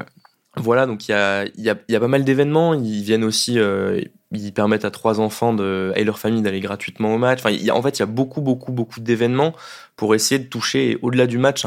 Voilà, 0.58 0.86
donc 0.86 1.06
il 1.06 1.10
y 1.10 1.14
a, 1.14 1.44
y, 1.58 1.68
a, 1.68 1.76
y 1.88 1.96
a, 1.96 2.00
pas 2.00 2.08
mal 2.08 2.24
d'événements. 2.24 2.72
Ils 2.72 3.02
viennent 3.02 3.24
aussi, 3.24 3.58
euh, 3.58 4.00
ils 4.32 4.52
permettent 4.52 4.86
à 4.86 4.90
trois 4.90 5.20
enfants 5.20 5.52
de, 5.52 5.92
et 5.96 6.04
leur 6.04 6.18
famille 6.18 6.40
d'aller 6.40 6.60
gratuitement 6.60 7.14
au 7.14 7.18
match. 7.18 7.40
Enfin, 7.40 7.50
y 7.50 7.70
en 7.70 7.82
fait, 7.82 7.98
il 7.98 8.00
y 8.00 8.02
a 8.02 8.06
beaucoup, 8.06 8.40
beaucoup, 8.40 8.72
beaucoup 8.72 9.00
d'événements 9.00 9.52
pour 9.96 10.14
essayer 10.14 10.38
de 10.38 10.48
toucher, 10.48 10.98
au-delà 11.02 11.26
du 11.26 11.36
match, 11.36 11.64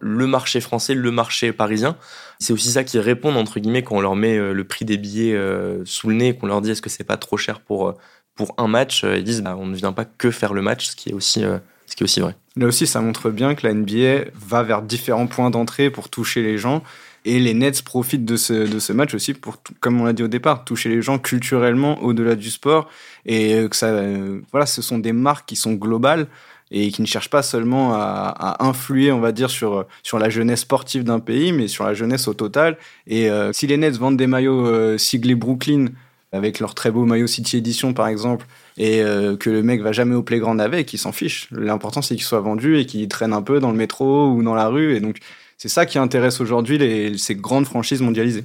le 0.00 0.26
marché 0.26 0.60
français, 0.60 0.94
le 0.94 1.10
marché 1.12 1.52
parisien. 1.52 1.96
C'est 2.40 2.52
aussi 2.52 2.72
ça 2.72 2.82
qui 2.82 2.98
répondent, 2.98 3.36
entre 3.36 3.60
guillemets, 3.60 3.84
quand 3.84 3.96
on 3.96 4.00
leur 4.00 4.16
met 4.16 4.36
euh, 4.36 4.52
le 4.52 4.64
prix 4.64 4.84
des 4.84 4.96
billets 4.96 5.34
euh, 5.34 5.84
sous 5.84 6.08
le 6.08 6.16
nez, 6.16 6.36
qu'on 6.36 6.46
leur 6.48 6.60
dit 6.60 6.72
est-ce 6.72 6.82
que 6.82 6.90
c'est 6.90 7.04
pas 7.04 7.16
trop 7.16 7.36
cher 7.36 7.60
pour, 7.60 7.94
pour 8.34 8.54
un 8.58 8.66
match. 8.66 9.04
Ils 9.04 9.22
disent 9.22 9.42
bah, 9.42 9.56
on 9.56 9.66
ne 9.66 9.76
vient 9.76 9.92
pas 9.92 10.04
que 10.04 10.32
faire 10.32 10.52
le 10.52 10.62
match, 10.62 10.88
ce 10.88 10.96
qui 10.96 11.10
est 11.10 11.14
aussi, 11.14 11.42
ce 11.86 11.94
qui 11.94 12.02
est 12.02 12.04
aussi 12.04 12.18
vrai. 12.18 12.34
Là 12.56 12.66
aussi, 12.66 12.88
ça 12.88 13.00
montre 13.00 13.30
bien 13.30 13.54
que 13.54 13.66
la 13.66 13.72
NBA 13.72 14.30
va 14.34 14.64
vers 14.64 14.82
différents 14.82 15.28
points 15.28 15.50
d'entrée 15.50 15.90
pour 15.90 16.08
toucher 16.08 16.42
les 16.42 16.58
gens. 16.58 16.82
Et 17.24 17.38
les 17.38 17.54
Nets 17.54 17.82
profitent 17.82 18.24
de 18.24 18.36
ce, 18.36 18.52
de 18.52 18.78
ce 18.78 18.92
match 18.92 19.14
aussi 19.14 19.34
pour, 19.34 19.62
comme 19.80 20.00
on 20.00 20.04
l'a 20.04 20.12
dit 20.12 20.24
au 20.24 20.28
départ, 20.28 20.64
toucher 20.64 20.88
les 20.88 21.02
gens 21.02 21.18
culturellement 21.18 22.02
au-delà 22.02 22.34
du 22.34 22.50
sport. 22.50 22.88
Et 23.26 23.54
euh, 23.54 23.68
que 23.68 23.76
ça, 23.76 23.86
euh, 23.86 24.40
voilà, 24.50 24.66
ce 24.66 24.82
sont 24.82 24.98
des 24.98 25.12
marques 25.12 25.48
qui 25.48 25.56
sont 25.56 25.74
globales 25.74 26.26
et 26.72 26.90
qui 26.90 27.02
ne 27.02 27.06
cherchent 27.06 27.30
pas 27.30 27.42
seulement 27.42 27.92
à, 27.94 28.56
influer, 28.60 29.12
on 29.12 29.20
va 29.20 29.30
dire, 29.30 29.50
sur, 29.50 29.86
sur 30.02 30.18
la 30.18 30.30
jeunesse 30.30 30.60
sportive 30.60 31.04
d'un 31.04 31.20
pays, 31.20 31.52
mais 31.52 31.68
sur 31.68 31.84
la 31.84 31.92
jeunesse 31.92 32.28
au 32.28 32.34
total. 32.34 32.78
Et 33.06 33.28
euh, 33.28 33.52
si 33.52 33.66
les 33.66 33.76
Nets 33.76 33.98
vendent 33.98 34.16
des 34.16 34.26
maillots 34.26 34.96
siglés 34.96 35.34
Brooklyn, 35.34 35.88
avec 36.32 36.60
leur 36.60 36.74
très 36.74 36.90
beau 36.90 37.04
maillot 37.04 37.26
City 37.26 37.58
Edition 37.58 37.92
par 37.92 38.08
exemple, 38.08 38.46
et 38.78 39.02
que 39.38 39.50
le 39.50 39.62
mec 39.62 39.82
va 39.82 39.92
jamais 39.92 40.14
au 40.14 40.22
playground 40.22 40.62
avec, 40.62 40.94
il 40.94 40.98
s'en 40.98 41.12
fiche. 41.12 41.46
L'important 41.50 42.00
c'est 42.00 42.14
qu'il 42.14 42.24
soit 42.24 42.40
vendu 42.40 42.78
et 42.78 42.86
qu'il 42.86 43.06
traîne 43.06 43.34
un 43.34 43.42
peu 43.42 43.60
dans 43.60 43.70
le 43.70 43.76
métro 43.76 44.28
ou 44.30 44.42
dans 44.42 44.54
la 44.54 44.68
rue. 44.68 44.96
Et 44.96 45.00
donc 45.00 45.18
c'est 45.62 45.68
ça 45.68 45.86
qui 45.86 45.96
intéresse 45.96 46.40
aujourd'hui 46.40 47.16
ces 47.20 47.36
grandes 47.36 47.66
franchises 47.66 48.02
mondialisées. 48.02 48.42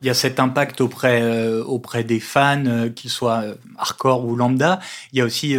Il 0.00 0.06
y 0.06 0.08
a 0.08 0.14
cet 0.14 0.40
impact 0.40 0.80
auprès, 0.80 1.20
euh, 1.20 1.62
auprès 1.62 2.04
des 2.04 2.20
fans, 2.20 2.64
euh, 2.64 2.88
qu'ils 2.88 3.10
soient 3.10 3.42
euh, 3.42 3.54
hardcore 3.76 4.24
ou 4.24 4.34
lambda. 4.34 4.80
Il 5.12 5.18
y 5.18 5.20
a 5.20 5.26
aussi 5.26 5.58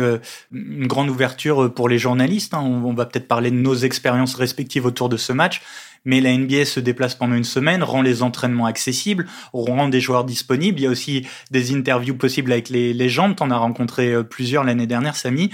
une 0.52 0.88
grande 0.88 1.12
ouverture 1.12 1.72
pour 1.72 1.90
les 1.90 2.00
journalistes. 2.00 2.56
Hein. 2.56 2.62
On, 2.62 2.94
va 2.96 3.06
peut-être 3.06 3.28
parler 3.28 3.52
de 3.52 3.58
nos 3.58 3.76
expériences 3.76 4.34
respectives 4.34 4.88
autour 4.88 5.08
de 5.08 5.18
ce 5.18 5.32
match. 5.32 5.62
Mais 6.06 6.22
la 6.22 6.36
NBA 6.36 6.66
se 6.66 6.80
déplace 6.80 7.14
pendant 7.14 7.36
une 7.36 7.44
semaine, 7.44 7.84
rend 7.84 8.02
les 8.02 8.24
entraînements 8.24 8.66
accessibles, 8.66 9.28
rend 9.54 9.90
des 9.90 10.02
joueurs 10.02 10.24
disponibles. 10.24 10.80
Il 10.80 10.84
y 10.84 10.88
a 10.88 10.90
aussi 10.90 11.28
des 11.52 11.76
interviews 11.76 12.16
possibles 12.16 12.52
avec 12.52 12.70
les 12.70 12.94
légendes. 12.94 13.36
T'en 13.36 13.52
as 13.52 13.58
rencontré 13.58 14.24
plusieurs 14.24 14.64
l'année 14.64 14.88
dernière, 14.88 15.16
Samy. 15.16 15.52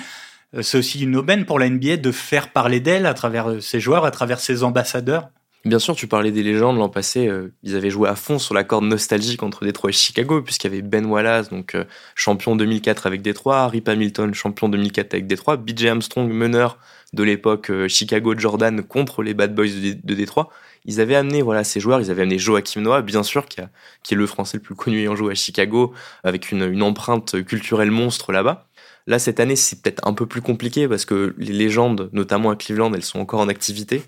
Euh, 0.55 0.61
c'est 0.61 0.77
aussi 0.77 1.01
une 1.01 1.15
aubaine 1.15 1.45
pour 1.45 1.59
la 1.59 1.69
NBA 1.69 1.97
de 1.97 2.11
faire 2.11 2.51
parler 2.51 2.79
d'elle 2.79 3.05
à 3.05 3.13
travers 3.13 3.49
euh, 3.49 3.59
ses 3.59 3.79
joueurs, 3.79 4.05
à 4.05 4.11
travers 4.11 4.39
ses 4.39 4.63
ambassadeurs. 4.63 5.29
Bien 5.65 5.79
sûr, 5.79 5.95
tu 5.95 6.07
parlais 6.07 6.31
des 6.31 6.43
légendes 6.43 6.77
l'an 6.77 6.89
passé. 6.89 7.27
Euh, 7.27 7.53
ils 7.63 7.75
avaient 7.75 7.89
joué 7.89 8.09
à 8.09 8.15
fond 8.15 8.37
sur 8.37 8.53
la 8.53 8.65
corde 8.65 8.83
nostalgique 8.83 9.43
entre 9.43 9.63
Détroit 9.63 9.91
et 9.91 9.93
Chicago, 9.93 10.41
puisqu'il 10.41 10.69
y 10.69 10.73
avait 10.73 10.81
Ben 10.81 11.05
Wallace, 11.05 11.49
donc 11.49 11.77
champion 12.15 12.57
2004 12.57 13.07
avec 13.07 13.21
Détroit, 13.21 13.67
Rip 13.69 13.87
Hamilton, 13.87 14.33
champion 14.33 14.67
2004 14.67 15.13
avec 15.13 15.27
Détroit, 15.27 15.55
BJ 15.55 15.85
Armstrong, 15.85 16.29
meneur 16.29 16.77
de 17.13 17.23
l'époque 17.23 17.71
Chicago 17.87 18.37
Jordan 18.37 18.83
contre 18.83 19.23
les 19.23 19.33
Bad 19.33 19.55
Boys 19.55 19.67
de, 19.67 20.13
Détroit. 20.13 20.49
Ils 20.83 20.99
avaient 20.99 21.15
amené 21.15 21.41
voilà 21.41 21.63
ces 21.63 21.79
joueurs, 21.79 22.01
ils 22.01 22.11
avaient 22.11 22.23
amené 22.23 22.39
Joachim 22.39 22.81
Noah, 22.81 23.01
bien 23.01 23.23
sûr, 23.23 23.45
qui, 23.45 23.61
est 23.61 24.15
le 24.15 24.27
Français 24.27 24.57
le 24.57 24.63
plus 24.63 24.75
connu 24.75 24.99
ayant 24.99 25.15
joué 25.15 25.31
à 25.31 25.35
Chicago, 25.35 25.93
avec 26.25 26.51
une 26.51 26.83
empreinte 26.83 27.41
culturelle 27.45 27.91
monstre 27.91 28.33
là-bas. 28.33 28.67
Là, 29.05 29.19
cette 29.19 29.39
année, 29.39 29.55
c'est 29.55 29.81
peut-être 29.81 30.07
un 30.07 30.13
peu 30.13 30.25
plus 30.25 30.41
compliqué 30.41 30.87
parce 30.87 31.05
que 31.05 31.35
les 31.37 31.53
légendes, 31.53 32.09
notamment 32.13 32.51
à 32.51 32.55
Cleveland, 32.55 32.93
elles 32.93 33.03
sont 33.03 33.19
encore 33.19 33.41
en 33.41 33.49
activité 33.49 34.03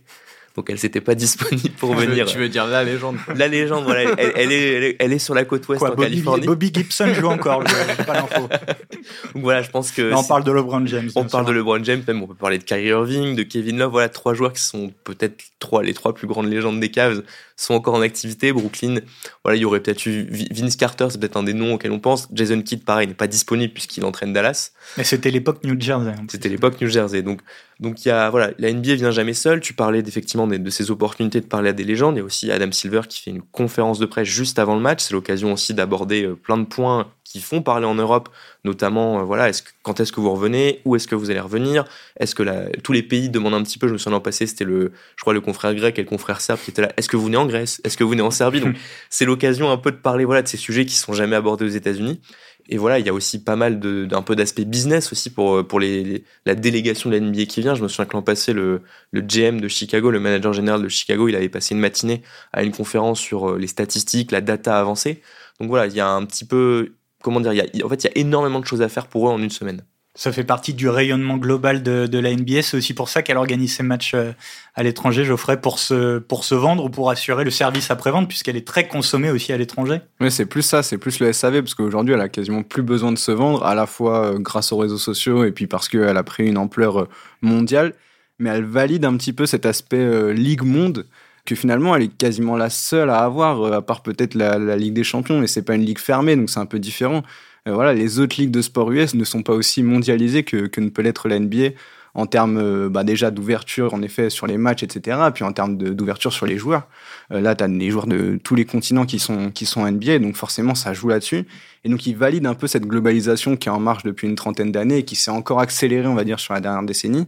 donc 0.56 0.70
elle 0.70 0.80
s'était 0.80 1.02
pas 1.02 1.16
disponible 1.16 1.76
pour 1.78 1.94
venir. 1.96 2.26
tu 2.26 2.38
veux 2.38 2.50
dire 2.50 2.66
la 2.66 2.84
légende 2.84 3.18
La 3.36 3.48
légende, 3.48 3.84
voilà, 3.84 4.12
elle, 4.18 4.52
est, 4.52 4.96
elle, 5.00 5.12
est, 5.12 5.20
sur 5.20 5.36
la 5.36 5.44
côte 5.44 5.68
ouest 5.68 5.84
en 5.84 5.96
Californie. 5.96 6.46
Bobby 6.46 6.72
Gibson 6.74 7.14
joue 7.14 7.28
encore, 7.28 7.64
pas 7.64 8.14
l'info. 8.14 8.48
Donc 9.34 9.44
voilà, 9.44 9.62
je 9.62 9.70
pense 9.70 9.92
que. 9.92 10.14
on 10.14 10.24
parle 10.24 10.44
de 10.44 10.52
LeBron 10.52 10.86
James. 10.88 11.10
On 11.16 11.26
parle 11.26 11.46
de 11.46 11.52
LeBron 11.52 11.84
James, 11.84 12.04
même 12.08 12.24
on 12.24 12.28
peut 12.28 12.36
parler 12.36 12.58
de 12.58 12.64
Kyrie 12.64 12.88
Irving, 12.88 13.36
de 13.36 13.44
Kevin 13.44 13.78
Love, 13.78 13.92
voilà, 13.92 14.10
trois 14.10 14.34
joueurs 14.34 14.54
qui 14.54 14.62
sont 14.62 14.94
peut-être 15.04 15.44
trois, 15.60 15.84
les 15.84 15.94
trois 15.94 16.14
plus 16.14 16.28
grandes 16.28 16.50
légendes 16.50 16.80
des 16.80 16.90
Cavs 16.90 17.22
sont 17.56 17.74
encore 17.74 17.96
en 17.96 18.02
activité. 18.02 18.52
Brooklyn, 18.52 19.00
voilà, 19.44 19.58
il 19.58 19.62
y 19.62 19.66
aurait 19.66 19.80
peut-être 19.80 20.06
eu 20.06 20.28
Vince 20.52 20.76
Carter, 20.76 21.08
c'est 21.10 21.20
peut-être 21.20 21.38
un 21.38 21.44
des 21.44 21.54
noms 21.54 21.76
auxquels 21.76 21.92
on 21.92 22.00
pense. 22.00 22.28
Jason 22.34 22.62
Kidd, 22.62 22.84
pareil, 22.84 23.08
n'est 23.08 23.14
pas 23.14 23.28
disponible 23.28 23.74
puisqu'il 23.74 24.04
entraîne 24.06 24.34
Dallas. 24.34 24.72
Mais 24.98 25.04
c'était 25.04 25.32
l'époque 25.32 25.64
New 25.64 25.80
Jersey. 25.80 26.14
C'était 26.30 26.50
l'époque 26.50 26.80
New 26.82 26.90
Jersey. 26.90 27.22
Donc, 27.22 27.42
donc 27.80 28.06
il 28.06 28.10
y 28.10 28.12
a, 28.12 28.30
voilà, 28.30 28.52
la 28.58 28.72
NBA 28.72 28.96
vient 28.96 29.12
jamais 29.12 29.34
seule. 29.34 29.60
Tu 29.62 29.74
parlais 29.74 30.00
effectivement 30.00 30.45
de, 30.48 30.58
de 30.58 30.70
ces 30.70 30.92
opportunités 30.92 31.42
de 31.42 31.46
parler 31.46 31.70
à 31.70 31.74
des 31.74 31.84
légendes. 31.84 32.16
Il 32.16 32.20
y 32.20 32.22
a 32.22 32.26
aussi 32.26 32.52
Adam 32.52 32.72
Silver 32.72 33.02
qui 33.08 33.22
fait 33.22 33.32
une 33.32 33.42
conférence 33.42 34.00
de 34.00 34.06
presse 34.06 34.28
juste 34.28 34.60
avant 34.60 34.76
le 34.76 34.82
match. 34.82 35.02
C'est 35.02 35.14
l'occasion 35.14 35.54
aussi 35.54 35.74
d'aborder 35.74 36.24
euh, 36.24 36.36
plein 36.36 36.58
de 36.58 36.66
points 36.66 37.08
qui 37.26 37.42
font 37.42 37.62
parler 37.62 37.86
en 37.86 37.96
Europe, 37.96 38.30
notamment, 38.64 39.20
euh, 39.20 39.24
voilà, 39.24 39.50
est-ce 39.50 39.64
quand 39.82 40.00
est-ce 40.00 40.12
que 40.14 40.22
vous 40.22 40.32
revenez, 40.32 40.80
où 40.86 40.96
est-ce 40.96 41.08
que 41.08 41.16
vous 41.16 41.32
allez 41.32 41.40
revenir, 41.40 41.84
est-ce 42.20 42.36
que 42.36 42.44
la, 42.44 42.70
tous 42.84 42.94
les 42.94 43.04
pays 43.04 43.30
demandent 43.30 43.56
un 43.56 43.64
petit 43.64 43.80
peu, 43.80 43.88
je 43.88 43.94
me 43.94 43.98
souviens 43.98 44.18
l'an 44.18 44.22
passé, 44.22 44.46
c'était 44.46 44.64
le, 44.64 44.94
je 45.16 45.22
crois, 45.22 45.34
le 45.34 45.42
confrère 45.42 45.74
grec 45.74 45.98
et 45.98 46.04
le 46.04 46.08
confrère 46.08 46.40
serbe 46.40 46.60
qui 46.64 46.70
étaient 46.70 46.84
là, 46.84 46.94
est-ce 46.96 47.10
que 47.10 47.18
vous 47.18 47.26
venez 47.26 47.38
en 47.38 47.48
Grèce, 47.48 47.82
est-ce 47.84 47.98
que 47.98 48.04
vous 48.04 48.12
venez 48.12 48.22
en 48.22 48.32
Serbie, 48.32 48.62
donc 48.62 48.76
c'est 49.10 49.26
l'occasion 49.26 49.72
un 49.72 49.78
peu 49.78 49.92
de 49.92 49.98
parler, 49.98 50.24
voilà, 50.24 50.44
de 50.44 50.48
ces 50.48 50.58
sujets 50.58 50.86
qui 50.86 50.96
sont 50.96 51.14
jamais 51.14 51.36
abordés 51.36 51.66
aux 51.66 51.70
États-Unis. 51.70 52.22
Et 52.68 52.78
voilà, 52.78 53.00
il 53.00 53.06
y 53.06 53.10
a 53.10 53.14
aussi 53.14 53.44
pas 53.44 53.56
mal 53.56 53.80
d'un 53.80 54.22
peu 54.24 54.36
d'aspect 54.36 54.66
business 54.66 55.12
aussi 55.12 55.30
pour, 55.30 55.68
pour 55.68 55.80
les, 55.80 56.24
la 56.46 56.56
délégation 56.56 57.10
de 57.10 57.16
la 57.16 57.22
NBA 57.22 57.46
qui 57.46 57.62
vient. 57.62 57.76
Je 57.76 57.84
me 57.84 57.88
souviens 57.88 58.06
que 58.06 58.14
l'an 58.14 58.24
passé, 58.24 58.54
le, 58.54 58.82
le 59.12 59.22
GM 59.22 59.62
de 59.62 59.68
Chicago, 59.68 60.10
le 60.10 60.20
manager 60.20 60.54
général 60.54 60.82
de 60.82 60.90
Chicago, 60.90 61.28
il 61.28 61.36
avait 61.36 61.50
passé 61.50 61.76
une 61.76 61.82
matinée 61.82 62.24
à 62.54 62.64
une 62.64 62.72
conférence 62.72 63.20
sur 63.20 63.52
euh, 63.52 63.58
les 63.60 63.68
statistiques, 63.68 64.32
la 64.32 64.42
data 64.42 64.80
avancée. 64.80 65.22
Donc 65.60 65.70
voilà, 65.70 65.86
il 65.88 65.94
y 65.94 66.00
a 66.00 66.10
un 66.10 66.26
petit 66.26 66.46
peu, 66.46 66.96
comment 67.22 67.40
dire, 67.40 67.54
il 67.54 67.58
y 67.58 67.82
a, 67.82 67.86
en 67.86 67.90
fait, 67.90 68.04
il 68.04 68.08
y 68.08 68.10
a 68.10 68.18
énormément 68.18 68.60
de 68.60 68.66
choses 68.66 68.82
à 68.82 68.90
faire 68.90 69.08
pour 69.08 69.28
eux 69.30 69.32
en 69.32 69.40
une 69.42 69.50
semaine. 69.52 69.84
Ça 70.18 70.32
fait 70.32 70.46
partie 70.46 70.74
du 70.74 70.88
rayonnement 70.88 71.36
global 71.36 71.84
de, 71.84 72.20
la 72.20 72.34
NBA. 72.34 72.62
C'est 72.62 72.78
aussi 72.78 72.94
pour 72.94 73.10
ça 73.10 73.22
qu'elle 73.22 73.36
organise 73.36 73.76
ses 73.76 73.84
matchs 73.84 74.14
euh, 74.16 74.32
à 74.74 74.82
l'étranger, 74.82 75.26
Geoffrey, 75.26 75.60
pour 75.60 75.78
se, 75.78 76.20
pour 76.20 76.46
se 76.46 76.56
vendre 76.56 76.86
ou 76.86 76.90
pour 76.90 77.10
assurer 77.10 77.44
le 77.44 77.52
service 77.52 77.92
après-vente, 77.92 78.30
puisqu'elle 78.30 78.56
est 78.56 78.66
très 78.66 78.88
consommée 78.88 79.30
aussi 79.30 79.52
à 79.52 79.58
l'étranger. 79.58 80.00
Oui, 80.22 80.32
c'est 80.32 80.46
plus 80.46 80.62
ça, 80.62 80.84
c'est 80.84 80.98
plus 80.98 81.20
le 81.20 81.34
SAV, 81.34 81.62
parce 81.62 81.76
qu'aujourd'hui, 81.76 82.14
elle 82.14 82.22
a 82.22 82.30
quasiment 82.30 82.64
plus 82.64 82.82
besoin 82.82 83.12
de 83.12 83.18
se 83.18 83.32
vendre, 83.32 83.66
à 83.66 83.76
la 83.76 83.86
fois 83.86 84.28
euh, 84.28 84.40
grâce 84.40 84.72
aux 84.72 84.78
réseaux 84.78 84.98
sociaux 84.98 85.44
et 85.44 85.52
puis 85.52 85.68
parce 85.68 85.90
qu'elle 85.90 86.16
a 86.16 86.24
pris 86.24 86.48
une 86.48 86.58
ampleur 86.58 87.02
euh, 87.02 87.10
mondiale. 87.42 87.94
Mais 88.40 88.50
elle 88.50 88.66
valide 88.66 89.04
un 89.04 89.18
petit 89.18 89.34
peu 89.34 89.46
cet 89.46 89.66
aspect 89.66 90.34
Ligue 90.34 90.64
Monde 90.64 91.06
que 91.46 91.56
finalement 91.56 91.96
elle 91.96 92.04
est 92.04 92.18
quasiment 92.18 92.58
la 92.58 92.70
seule 92.70 93.10
à 93.10 93.20
avoir, 93.20 93.72
à 93.72 93.82
part 93.82 94.02
peut-être 94.02 94.34
la, 94.34 94.58
la, 94.58 94.76
Ligue 94.76 94.94
des 94.94 95.06
Champions, 95.06 95.40
mais 95.40 95.48
c'est 95.48 95.62
pas 95.62 95.76
une 95.76 95.86
ligue 95.86 96.00
fermée, 96.00 96.36
donc 96.36 96.50
c'est 96.50 96.60
un 96.60 96.66
peu 96.66 96.80
différent. 96.80 97.24
Euh, 97.68 97.74
voilà, 97.74 97.94
les 97.94 98.20
autres 98.20 98.40
ligues 98.40 98.52
de 98.52 98.62
sport 98.62 98.92
US 98.92 99.16
ne 99.16 99.24
sont 99.24 99.42
pas 99.42 99.54
aussi 99.54 99.82
mondialisées 99.82 100.44
que, 100.44 100.68
que 100.68 100.82
ne 100.82 100.90
peut 100.90 101.02
l'être 101.02 101.28
la 101.28 101.40
NBA 101.40 101.70
en 102.14 102.28
termes 102.28 102.58
euh, 102.58 102.90
bah 102.90 103.04
déjà 103.04 103.30
d'ouverture 103.30 103.94
en 103.94 104.02
effet 104.02 104.30
sur 104.30 104.48
les 104.48 104.58
matchs 104.58 104.84
etc 104.84 105.18
puis 105.34 105.44
en 105.44 105.52
termes 105.52 105.76
d'ouverture 105.78 106.32
sur 106.32 106.46
les 106.46 106.58
joueurs. 106.58 106.88
Euh, 107.32 107.42
là 107.42 107.56
tu 107.56 107.64
as 107.64 107.68
les 107.68 107.90
joueurs 107.90 108.08
de 108.08 108.40
tous 108.44 108.56
les 108.56 108.66
continents 108.66 109.06
qui 109.06 109.20
sont 109.20 109.52
qui 109.52 109.66
sont 109.66 109.90
NBA 109.90 110.20
donc 110.20 110.36
forcément 110.36 110.76
ça 110.76 110.94
joue 110.94 111.10
là-dessus. 111.10 111.46
Et 111.84 111.90
donc 111.90 112.06
ils 112.08 112.16
valident 112.16 112.48
un 112.48 112.54
peu 112.54 112.68
cette 112.68 112.86
globalisation 112.86 113.58
qui 113.58 113.68
est 113.68 113.72
en 113.72 113.80
marche 113.80 114.04
depuis 114.04 114.28
une 114.28 114.36
trentaine 114.36 114.72
d'années 114.72 115.00
et 115.00 115.04
qui 115.04 115.16
s'est 115.16 115.32
encore 115.32 115.60
accélérée 115.60 116.08
on 116.08 116.16
va 116.16 116.24
dire 116.24 116.40
sur 116.40 116.54
la 116.54 116.62
dernière 116.62 116.84
décennie 116.84 117.28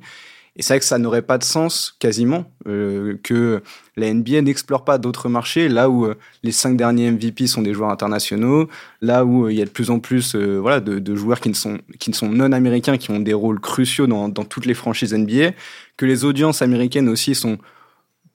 et 0.57 0.63
c'est 0.63 0.73
vrai 0.73 0.79
que 0.79 0.85
ça 0.85 0.97
n'aurait 0.97 1.21
pas 1.21 1.37
de 1.37 1.43
sens, 1.43 1.95
quasiment, 1.99 2.51
euh, 2.67 3.15
que 3.21 3.61
la 3.95 4.11
NBA 4.11 4.41
n'explore 4.41 4.83
pas 4.83 4.97
d'autres 4.97 5.29
marchés, 5.29 5.69
là 5.69 5.87
où 5.87 6.05
euh, 6.05 6.15
les 6.41 6.51
cinq 6.51 6.75
derniers 6.75 7.11
MVP 7.11 7.45
sont 7.45 7.61
des 7.61 7.75
joueurs 7.75 7.91
internationaux, 7.91 8.67
là 9.01 9.23
où 9.23 9.45
euh, 9.45 9.51
il 9.51 9.59
y 9.59 9.61
a 9.61 9.65
de 9.65 9.69
plus 9.69 9.91
en 9.91 9.99
plus 9.99 10.35
voilà, 10.35 10.79
de, 10.79 10.97
de, 10.97 11.15
joueurs 11.15 11.41
qui 11.41 11.49
ne 11.49 11.53
sont, 11.53 11.77
qui 11.99 12.09
ne 12.09 12.15
sont 12.15 12.29
non 12.29 12.51
américains, 12.51 12.97
qui 12.97 13.11
ont 13.11 13.19
des 13.19 13.35
rôles 13.35 13.59
cruciaux 13.59 14.07
dans, 14.07 14.29
dans 14.29 14.45
toutes 14.45 14.65
les 14.65 14.73
franchises 14.73 15.13
NBA, 15.13 15.51
que 15.95 16.07
les 16.07 16.25
audiences 16.25 16.63
américaines 16.63 17.07
aussi 17.07 17.35
sont 17.35 17.59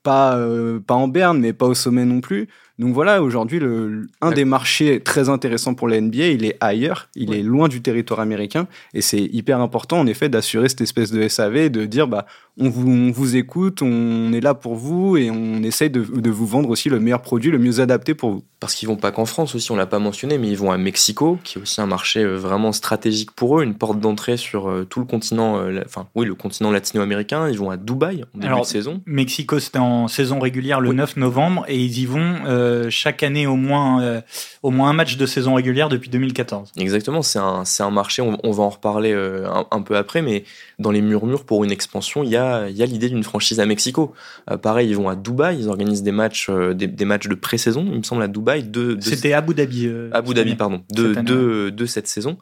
pas, 0.01 0.37
pas 0.85 0.95
en 0.95 1.07
berne, 1.07 1.39
mais 1.39 1.53
pas 1.53 1.65
au 1.65 1.73
sommet 1.73 2.05
non 2.05 2.21
plus. 2.21 2.47
Donc 2.79 2.93
voilà, 2.95 3.21
aujourd'hui, 3.21 3.59
le, 3.59 4.07
un 4.21 4.31
des 4.31 4.45
marchés 4.45 4.99
très 4.99 5.29
intéressants 5.29 5.75
pour 5.75 5.87
la 5.87 6.01
NBA, 6.01 6.27
il 6.29 6.43
est 6.43 6.57
ailleurs, 6.59 7.07
il 7.15 7.31
est 7.33 7.43
loin 7.43 7.67
du 7.67 7.83
territoire 7.83 8.19
américain, 8.19 8.67
et 8.95 9.01
c'est 9.01 9.21
hyper 9.21 9.59
important 9.59 9.99
en 9.99 10.07
effet 10.07 10.27
d'assurer 10.27 10.69
cette 10.69 10.81
espèce 10.81 11.11
de 11.11 11.27
SAV, 11.27 11.69
de 11.69 11.85
dire 11.85 12.07
bah 12.07 12.25
on 12.59 12.69
vous, 12.69 12.89
on 12.89 13.11
vous 13.11 13.35
écoute, 13.35 13.81
on 13.81 14.31
est 14.33 14.41
là 14.41 14.53
pour 14.53 14.75
vous, 14.75 15.17
et 15.17 15.31
on 15.31 15.63
essaye 15.63 15.89
de, 15.89 16.01
de 16.01 16.29
vous 16.29 16.45
vendre 16.45 16.69
aussi 16.69 16.89
le 16.89 16.99
meilleur 16.99 17.21
produit, 17.21 17.49
le 17.51 17.57
mieux 17.59 17.79
adapté 17.79 18.13
pour 18.13 18.31
vous. 18.31 18.43
Parce 18.59 18.75
qu'ils 18.75 18.87
vont 18.87 18.95
pas 18.95 19.11
qu'en 19.11 19.25
France 19.25 19.55
aussi, 19.55 19.71
on 19.71 19.75
l'a 19.75 19.85
pas 19.87 19.99
mentionné, 19.99 20.37
mais 20.37 20.47
ils 20.49 20.57
vont 20.57 20.71
à 20.71 20.77
Mexico, 20.77 21.37
qui 21.43 21.57
est 21.57 21.61
aussi 21.61 21.81
un 21.81 21.85
marché 21.85 22.21
euh, 22.23 22.35
vraiment 22.35 22.71
stratégique 22.71 23.31
pour 23.31 23.59
eux, 23.59 23.63
une 23.63 23.73
porte 23.75 23.99
d'entrée 23.99 24.37
sur 24.37 24.69
euh, 24.69 24.85
tout 24.85 24.99
le 24.99 25.05
continent, 25.05 25.57
euh, 25.57 25.81
enfin 25.85 26.07
oui, 26.15 26.25
le 26.25 26.35
continent 26.35 26.71
latino-américain. 26.71 27.49
Ils 27.49 27.57
vont 27.57 27.71
à 27.71 27.77
Dubaï 27.77 28.23
en 28.23 28.27
début 28.35 28.47
Alors, 28.47 28.61
de 28.61 28.65
saison. 28.65 29.01
Mexico, 29.05 29.59
c'était 29.59 29.79
en 29.79 30.07
saison 30.07 30.39
régulière 30.39 30.79
le 30.79 30.89
Oui. 30.89 30.95
9 30.95 31.17
novembre 31.17 31.65
et 31.67 31.77
ils 31.77 31.99
y 31.99 32.05
vont 32.05 32.35
euh, 32.45 32.89
chaque 32.89 33.23
année 33.23 33.47
au 33.47 33.55
moins, 33.57 34.01
euh, 34.01 34.21
au 34.61 34.69
moins 34.71 34.89
un 34.89 34.93
match 34.93 35.17
de 35.17 35.25
saison 35.25 35.55
régulière 35.55 35.89
depuis 35.89 36.09
2014. 36.09 36.71
Exactement, 36.77 37.21
c'est 37.21 37.39
un, 37.39 37.65
c'est 37.65 37.83
un 37.83 37.91
marché, 37.91 38.21
on, 38.21 38.37
on 38.43 38.51
va 38.51 38.63
en 38.63 38.69
reparler 38.69 39.11
euh, 39.11 39.45
un, 39.49 39.65
un 39.71 39.81
peu 39.81 39.97
après, 39.97 40.21
mais 40.21 40.45
dans 40.79 40.91
les 40.91 41.01
murmures 41.01 41.43
pour 41.43 41.63
une 41.65 41.71
expansion, 41.71 42.23
il 42.23 42.29
y 42.29 42.37
a, 42.37 42.42
y 42.71 42.83
a 42.83 42.85
l'idée 42.85 43.09
d'une 43.09 43.23
franchise 43.23 43.59
à 43.59 43.65
Mexico. 43.65 44.13
Euh, 44.49 44.57
pareil, 44.57 44.89
ils 44.89 44.95
vont 44.95 45.09
à 45.09 45.15
Dubaï, 45.15 45.59
ils 45.59 45.69
organisent 45.69 46.03
des 46.03 46.11
matchs, 46.11 46.47
euh, 46.49 46.73
des, 46.73 46.87
des 46.87 47.05
matchs 47.05 47.27
de 47.27 47.35
pré-saison, 47.35 47.85
il 47.91 47.97
me 47.99 48.03
semble, 48.03 48.21
à 48.23 48.27
Dubaï, 48.27 48.63
de, 48.63 48.93
de- 48.93 49.01
C'était 49.01 49.33
Abu 49.33 49.53
Dhabi. 49.53 49.87
euh, 49.87 50.09
Abu 50.13 50.33
Dhabi, 50.33 50.49
année. 50.49 50.57
pardon, 50.57 50.83
de, 50.91 51.13
Cette 51.13 51.23
de, 51.25 51.69
de 51.69 51.85
cette 51.85 52.07
saison. 52.07 52.37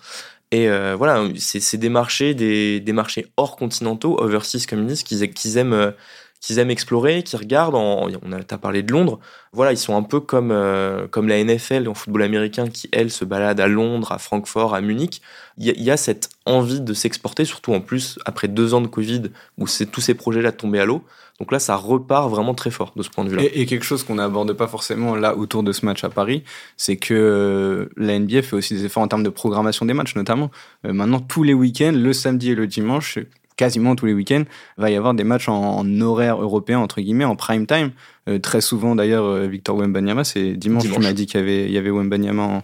Et 0.54 0.70
euh, 0.70 0.96
voilà, 0.98 1.24
c'est 1.38 1.78
des 1.78 1.88
marchés, 1.90 2.34
des, 2.34 2.80
des 2.82 2.92
marchés 2.94 3.28
hors 3.38 3.56
continentaux, 3.56 4.20
overseas 4.22 4.66
comme 4.68 4.80
ils 4.82 4.88
disent, 4.88 5.04
qu'ils 5.04 5.30
qu'ils 5.34 5.58
aiment, 5.58 5.94
qu'ils 6.42 6.60
aiment 6.60 6.72
explorer, 6.72 7.24
qu'ils 7.24 7.40
regardent. 7.40 7.76
En, 7.76 8.10
on 8.24 8.32
a 8.34 8.44
t'as 8.44 8.58
parlé 8.58 8.84
de 8.84 8.92
Londres. 8.92 9.20
Voilà, 9.54 9.72
ils 9.72 9.78
sont 9.78 9.96
un 9.96 10.04
peu 10.04 10.20
comme 10.20 10.52
euh, 10.52 11.08
comme 11.08 11.28
la 11.28 11.42
NFL 11.42 11.88
en 11.88 11.94
football 11.94 12.24
américain 12.24 12.68
qui 12.68 12.90
elle 12.92 13.12
se 13.12 13.24
balade 13.24 13.60
à 13.60 13.68
Londres, 13.68 14.12
à 14.12 14.18
Francfort, 14.18 14.76
à 14.76 14.82
Munich. 14.82 15.22
Il 15.58 15.68
y 15.68 15.84
y 15.84 15.92
a 15.92 15.98
cette 15.98 16.30
envie 16.46 16.82
de 16.82 16.94
s'exporter, 16.94 17.46
surtout 17.46 17.74
en 17.74 17.80
plus 17.80 18.20
après 18.26 18.48
deux 18.48 18.74
ans 18.74 18.82
de 18.82 18.88
Covid 18.88 19.24
où 19.58 19.66
tous 19.92 20.02
ces 20.02 20.16
projets-là 20.16 20.52
tombaient 20.52 20.80
à 20.80 20.86
l'eau. 20.86 21.04
Donc 21.40 21.52
là, 21.52 21.58
ça 21.58 21.76
repart 21.76 22.30
vraiment 22.30 22.54
très 22.54 22.70
fort 22.70 22.94
de 22.96 23.02
ce 23.02 23.10
point 23.10 23.24
de 23.24 23.30
vue-là. 23.30 23.44
Et, 23.44 23.62
et 23.62 23.66
quelque 23.66 23.84
chose 23.84 24.04
qu'on 24.04 24.16
n'aborde 24.16 24.54
pas 24.54 24.68
forcément 24.68 25.16
là 25.16 25.36
autour 25.36 25.64
de 25.64 25.72
ce 25.72 25.88
match 25.88 26.04
à 26.04 26.10
Paris, 26.10 26.44
c'est 26.78 26.98
que 26.98 27.16
euh, 27.16 27.90
la 27.98 28.20
NBA 28.20 28.44
fait 28.44 28.56
aussi 28.56 28.76
des 28.76 28.86
efforts 28.86 29.02
en 29.02 29.08
termes 29.08 29.24
de 29.24 29.30
programmation 29.30 29.88
des 29.88 29.96
matchs, 29.96 30.16
notamment. 30.16 30.52
Euh, 30.86 30.94
maintenant, 30.94 31.20
tous 31.20 31.42
les 31.42 31.56
week-ends, 31.56 31.94
le 31.96 32.14
samedi 32.14 32.52
et 32.52 32.56
le 32.56 32.68
dimanche, 32.68 33.18
quasiment 33.62 33.96
tous 33.96 34.08
les 34.08 34.14
week-ends, 34.14 34.44
va 34.78 34.90
y 34.90 34.96
avoir 34.96 35.14
des 35.14 35.24
matchs 35.24 35.48
en, 35.50 35.78
en 35.80 36.02
horaire 36.02 36.42
européen, 36.42 36.80
entre 36.80 37.00
guillemets, 37.02 37.26
en 37.26 37.36
prime 37.36 37.66
time. 37.68 37.92
Euh, 38.28 38.40
très 38.40 38.60
souvent, 38.62 38.96
d'ailleurs, 38.96 39.26
euh, 39.26 39.48
Victor 39.48 39.76
Wembanyama, 39.78 40.24
c'est 40.24 40.54
dimanche, 40.54 40.84
Dimanche. 40.84 40.98
tu 41.00 41.04
m'as 41.04 41.14
dit 41.14 41.26
qu'il 41.28 41.40
y 41.40 41.44
avait, 41.44 41.66
il 41.66 41.72
y 41.72 41.78
avait 41.78 41.92
Wembanyama 41.92 42.44
en, 42.44 42.64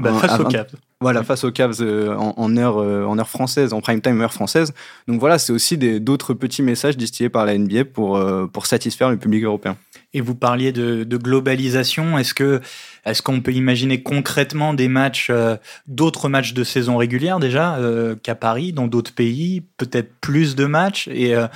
Bah, 0.00 0.10
Un- 0.10 0.18
face 0.18 0.32
un- 0.32 0.40
au 0.40 0.48
Cavs. 0.48 0.74
voilà, 1.00 1.22
face 1.22 1.44
aux 1.44 1.52
Cavs 1.52 1.76
euh, 1.80 2.16
en, 2.16 2.34
en 2.36 2.56
heure, 2.56 2.78
euh, 2.78 3.04
en 3.06 3.16
heure 3.18 3.28
française, 3.28 3.72
en 3.72 3.80
prime 3.80 4.00
time 4.00 4.20
heure 4.20 4.32
française. 4.32 4.74
Donc 5.06 5.20
voilà, 5.20 5.38
c'est 5.38 5.52
aussi 5.52 5.78
d'autres 6.00 6.34
petits 6.34 6.62
messages 6.62 6.96
distillés 6.96 7.28
par 7.30 7.44
la 7.46 7.56
NBA 7.56 7.84
pour, 7.84 8.16
euh, 8.16 8.46
pour 8.46 8.66
satisfaire 8.66 9.08
le 9.10 9.16
public 9.16 9.44
européen. 9.44 9.76
Et 10.14 10.20
vous 10.20 10.34
parliez 10.34 10.72
de, 10.72 11.04
de 11.04 11.16
globalisation. 11.16 12.16
Est-ce 12.18 12.32
que 12.32 12.60
est-ce 13.04 13.20
qu'on 13.20 13.42
peut 13.42 13.52
imaginer 13.52 14.02
concrètement 14.02 14.72
des 14.72 14.88
matchs, 14.88 15.28
euh, 15.28 15.56
d'autres 15.86 16.30
matchs 16.30 16.54
de 16.54 16.64
saison 16.64 16.96
régulière 16.96 17.38
déjà 17.38 17.76
euh, 17.76 18.14
qu'à 18.14 18.34
Paris, 18.34 18.72
dans 18.72 18.86
d'autres 18.86 19.12
pays, 19.12 19.62
peut-être 19.76 20.10
plus 20.20 20.54
de 20.56 20.64
matchs 20.64 21.08
et 21.08 21.34
euh, 21.34 21.46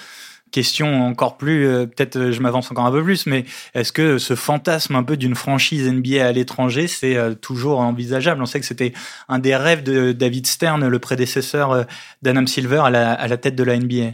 Question 0.50 1.06
encore 1.06 1.36
plus, 1.36 1.66
euh, 1.66 1.86
peut-être 1.86 2.16
euh, 2.16 2.32
je 2.32 2.40
m'avance 2.40 2.70
encore 2.70 2.86
un 2.86 2.90
peu 2.90 3.02
plus, 3.02 3.26
mais 3.26 3.44
est-ce 3.74 3.92
que 3.92 4.16
ce 4.16 4.34
fantasme 4.34 4.94
un 4.94 5.02
peu 5.02 5.18
d'une 5.18 5.34
franchise 5.34 5.86
NBA 5.86 6.24
à 6.24 6.32
l'étranger, 6.32 6.86
c'est 6.86 7.16
euh, 7.16 7.34
toujours 7.34 7.80
envisageable? 7.80 8.40
On 8.40 8.46
sait 8.46 8.58
que 8.58 8.64
c'était 8.64 8.94
un 9.28 9.38
des 9.40 9.54
rêves 9.54 9.82
de 9.82 10.12
David 10.12 10.46
Stern, 10.46 10.86
le 10.86 10.98
prédécesseur 10.98 11.86
d'Adam 12.22 12.46
Silver 12.46 12.80
à 12.84 12.90
la, 12.90 13.12
à 13.12 13.28
la 13.28 13.36
tête 13.36 13.56
de 13.56 13.62
la 13.62 13.76
NBA. 13.76 14.12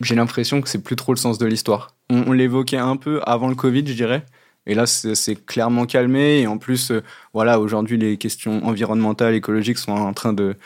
J'ai 0.00 0.14
l'impression 0.14 0.60
que 0.60 0.68
c'est 0.68 0.82
plus 0.82 0.96
trop 0.96 1.12
le 1.12 1.18
sens 1.18 1.38
de 1.38 1.46
l'histoire. 1.46 1.94
On, 2.10 2.32
l'évoquait 2.32 2.76
un 2.76 2.96
peu 2.96 3.20
avant 3.24 3.48
le 3.48 3.54
Covid, 3.54 3.86
je 3.86 3.94
dirais. 3.94 4.24
Et 4.66 4.74
là, 4.74 4.86
c'est 4.86 5.14
c'est 5.14 5.36
clairement 5.36 5.86
calmé. 5.86 6.40
Et 6.40 6.46
en 6.46 6.58
plus, 6.58 6.90
euh, 6.90 7.02
voilà, 7.32 7.58
aujourd'hui, 7.60 7.96
les 7.96 8.16
questions 8.16 8.64
environnementales, 8.66 9.34
écologiques 9.34 9.78
sont 9.78 9.92
en 9.92 10.12
train 10.12 10.32
de, 10.32 10.56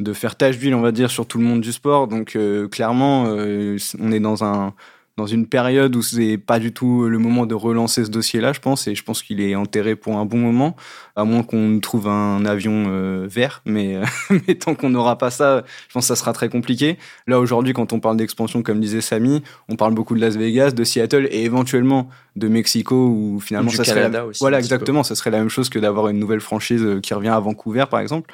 de 0.00 0.12
faire 0.12 0.36
tache 0.36 0.58
d'huile, 0.58 0.74
on 0.74 0.80
va 0.80 0.92
dire, 0.92 1.10
sur 1.10 1.26
tout 1.26 1.38
le 1.38 1.44
monde 1.44 1.60
du 1.60 1.72
sport. 1.72 2.08
Donc, 2.08 2.36
euh, 2.36 2.68
clairement, 2.68 3.24
euh, 3.28 3.78
on 3.98 4.12
est 4.12 4.20
dans 4.20 4.44
un 4.44 4.74
dans 5.16 5.26
une 5.26 5.46
période 5.46 5.96
où 5.96 6.02
c'est 6.02 6.36
pas 6.36 6.58
du 6.58 6.72
tout 6.72 7.08
le 7.08 7.18
moment 7.18 7.46
de 7.46 7.54
relancer 7.54 8.04
ce 8.04 8.10
dossier-là, 8.10 8.52
je 8.52 8.60
pense, 8.60 8.86
et 8.86 8.94
je 8.94 9.02
pense 9.02 9.22
qu'il 9.22 9.40
est 9.40 9.54
enterré 9.54 9.96
pour 9.96 10.18
un 10.18 10.26
bon 10.26 10.36
moment, 10.36 10.76
à 11.16 11.24
moins 11.24 11.42
qu'on 11.42 11.80
trouve 11.80 12.08
un 12.08 12.44
avion 12.44 12.84
euh, 12.88 13.26
vert, 13.26 13.62
mais, 13.64 13.98
mais 14.46 14.56
tant 14.56 14.74
qu'on 14.74 14.90
n'aura 14.90 15.16
pas 15.16 15.30
ça, 15.30 15.64
je 15.88 15.94
pense 15.94 16.04
que 16.04 16.08
ça 16.08 16.16
sera 16.16 16.34
très 16.34 16.50
compliqué. 16.50 16.98
Là, 17.26 17.40
aujourd'hui, 17.40 17.72
quand 17.72 17.94
on 17.94 18.00
parle 18.00 18.18
d'expansion, 18.18 18.62
comme 18.62 18.78
disait 18.78 19.00
Samy, 19.00 19.42
on 19.70 19.76
parle 19.76 19.94
beaucoup 19.94 20.14
de 20.14 20.20
Las 20.20 20.36
Vegas, 20.36 20.72
de 20.72 20.84
Seattle 20.84 21.28
et 21.30 21.44
éventuellement 21.44 22.10
de 22.36 22.48
Mexico, 22.48 22.94
où 22.94 23.40
finalement 23.40 23.70
Du 23.70 23.76
ça 23.76 23.84
serait 23.84 24.00
Canada 24.00 24.18
la... 24.18 24.26
aussi, 24.26 24.40
voilà 24.40 24.58
exactement, 24.58 25.02
ça 25.02 25.14
serait 25.14 25.30
la 25.30 25.38
même 25.38 25.48
chose 25.48 25.70
que 25.70 25.78
d'avoir 25.78 26.08
une 26.08 26.18
nouvelle 26.18 26.40
franchise 26.40 26.82
euh, 26.82 27.00
qui 27.00 27.14
revient 27.14 27.28
à 27.28 27.40
Vancouver, 27.40 27.86
par 27.90 28.00
exemple. 28.00 28.32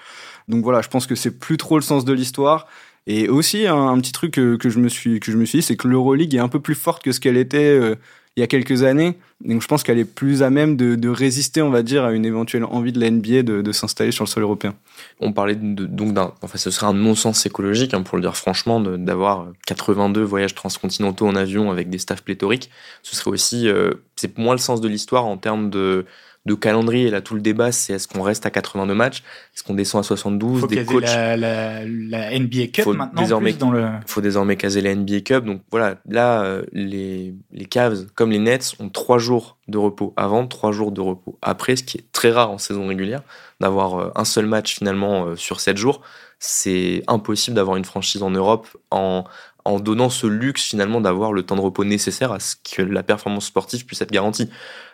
Donc 0.48 0.64
voilà, 0.64 0.82
je 0.82 0.88
pense 0.88 1.06
que 1.06 1.14
c'est 1.14 1.38
plus 1.38 1.56
trop 1.56 1.76
le 1.76 1.82
sens 1.82 2.04
de 2.04 2.12
l'histoire. 2.12 2.66
Et 3.06 3.28
aussi 3.28 3.66
un, 3.66 3.98
petit 3.98 4.12
truc 4.12 4.34
que, 4.34 4.56
que 4.56 4.70
je 4.70 4.78
me 4.78 4.88
suis 4.88 5.18
que 5.18 5.32
je 5.32 5.36
me 5.36 5.44
suis 5.44 5.58
dit, 5.58 5.62
c'est 5.62 5.76
que 5.76 5.88
l'Euroleague 5.88 6.34
est 6.34 6.40
un 6.40 6.48
peu 6.48 6.60
plus 6.60 6.74
forte 6.74 7.02
que 7.02 7.12
ce 7.12 7.20
qu'elle 7.20 7.36
était 7.36 7.58
euh, 7.58 7.96
il 8.36 8.40
y 8.40 8.42
a 8.42 8.46
quelques 8.46 8.82
années. 8.82 9.18
Donc 9.44 9.60
je 9.60 9.66
pense 9.66 9.82
qu'elle 9.82 9.98
est 9.98 10.04
plus 10.04 10.42
à 10.42 10.50
même 10.50 10.76
de, 10.76 10.94
de 10.94 11.08
résister, 11.08 11.60
on 11.60 11.70
va 11.70 11.82
dire, 11.82 12.04
à 12.04 12.12
une 12.12 12.24
éventuelle 12.24 12.64
envie 12.64 12.92
de 12.92 13.00
la 13.00 13.10
NBA 13.10 13.42
de, 13.42 13.60
de 13.60 13.72
s'installer 13.72 14.12
sur 14.12 14.24
le 14.24 14.28
sol 14.28 14.44
européen. 14.44 14.74
On 15.20 15.32
parlait 15.32 15.56
donc 15.56 16.14
d'un, 16.14 16.32
enfin, 16.40 16.58
ce 16.58 16.70
serait 16.70 16.86
un 16.86 16.94
non-sens 16.94 17.44
écologique, 17.44 17.92
hein, 17.92 18.02
pour 18.02 18.16
le 18.16 18.22
dire 18.22 18.36
franchement, 18.36 18.80
d'avoir 18.80 19.48
82 19.66 20.22
voyages 20.22 20.54
transcontinentaux 20.54 21.26
en 21.26 21.34
avion 21.34 21.70
avec 21.70 21.90
des 21.90 21.98
staffs 21.98 22.22
pléthoriques. 22.22 22.70
Ce 23.02 23.16
serait 23.16 23.32
aussi, 23.32 23.68
euh, 23.68 23.94
c'est 24.16 24.38
moins 24.38 24.54
le 24.54 24.60
sens 24.60 24.80
de 24.80 24.88
l'histoire 24.88 25.26
en 25.26 25.36
termes 25.36 25.68
de, 25.68 26.06
de 26.44 26.54
calendrier. 26.54 27.10
Là, 27.10 27.20
tout 27.20 27.34
le 27.34 27.40
débat, 27.40 27.70
c'est 27.72 27.92
est-ce 27.94 28.08
qu'on 28.08 28.22
reste 28.22 28.46
à 28.46 28.50
82 28.50 28.94
matchs, 28.94 29.18
est-ce 29.54 29.62
qu'on 29.62 29.74
descend 29.74 30.00
à 30.00 30.02
72, 30.02 30.60
faut 30.60 30.66
des 30.66 30.76
caser 30.76 30.86
coachs. 30.88 31.04
la, 31.04 31.36
la, 31.36 31.84
la 31.84 32.38
NBA 32.38 32.66
Cup 32.72 32.84
Faut 32.84 32.92
maintenant 32.94 33.22
désormais- 33.22 33.50
plus 33.52 33.58
dans 33.58 33.70
le. 33.70 33.82
Il 33.82 34.10
faut 34.10 34.20
désormais 34.20 34.56
caser 34.56 34.80
la 34.80 34.94
NBA 34.94 35.20
Cup. 35.20 35.44
Donc 35.44 35.62
voilà, 35.70 35.96
là, 36.08 36.42
euh, 36.42 36.64
les, 36.72 37.34
les 37.52 37.64
Cavs, 37.64 38.06
comme 38.14 38.30
les 38.30 38.38
Nets, 38.38 38.74
ont 38.80 38.88
trois 38.88 39.18
jours 39.18 39.56
de 39.68 39.78
repos 39.78 40.12
avant, 40.16 40.46
trois 40.46 40.72
jours 40.72 40.90
de 40.92 41.00
repos 41.00 41.38
après, 41.42 41.76
ce 41.76 41.82
qui 41.84 41.98
est 41.98 42.04
très 42.12 42.30
rare 42.32 42.50
en 42.50 42.58
saison 42.58 42.86
régulière, 42.88 43.22
d'avoir 43.60 43.94
euh, 44.00 44.10
un 44.16 44.24
seul 44.24 44.46
match 44.46 44.74
finalement 44.76 45.26
euh, 45.26 45.36
sur 45.36 45.60
sept 45.60 45.76
jours. 45.76 46.00
C'est 46.44 47.04
impossible 47.06 47.54
d'avoir 47.54 47.76
une 47.76 47.84
franchise 47.84 48.24
en 48.24 48.30
Europe 48.30 48.66
en, 48.90 49.22
en 49.64 49.78
donnant 49.78 50.10
ce 50.10 50.26
luxe 50.26 50.62
finalement 50.62 51.00
d'avoir 51.00 51.32
le 51.32 51.42
temps 51.42 51.56
de 51.56 51.60
repos 51.60 51.84
nécessaire 51.84 52.32
à 52.32 52.40
ce 52.40 52.56
que 52.56 52.82
la 52.82 53.02
performance 53.02 53.46
sportive 53.46 53.86
puisse 53.86 54.00
être 54.02 54.10
garantie. 54.10 54.48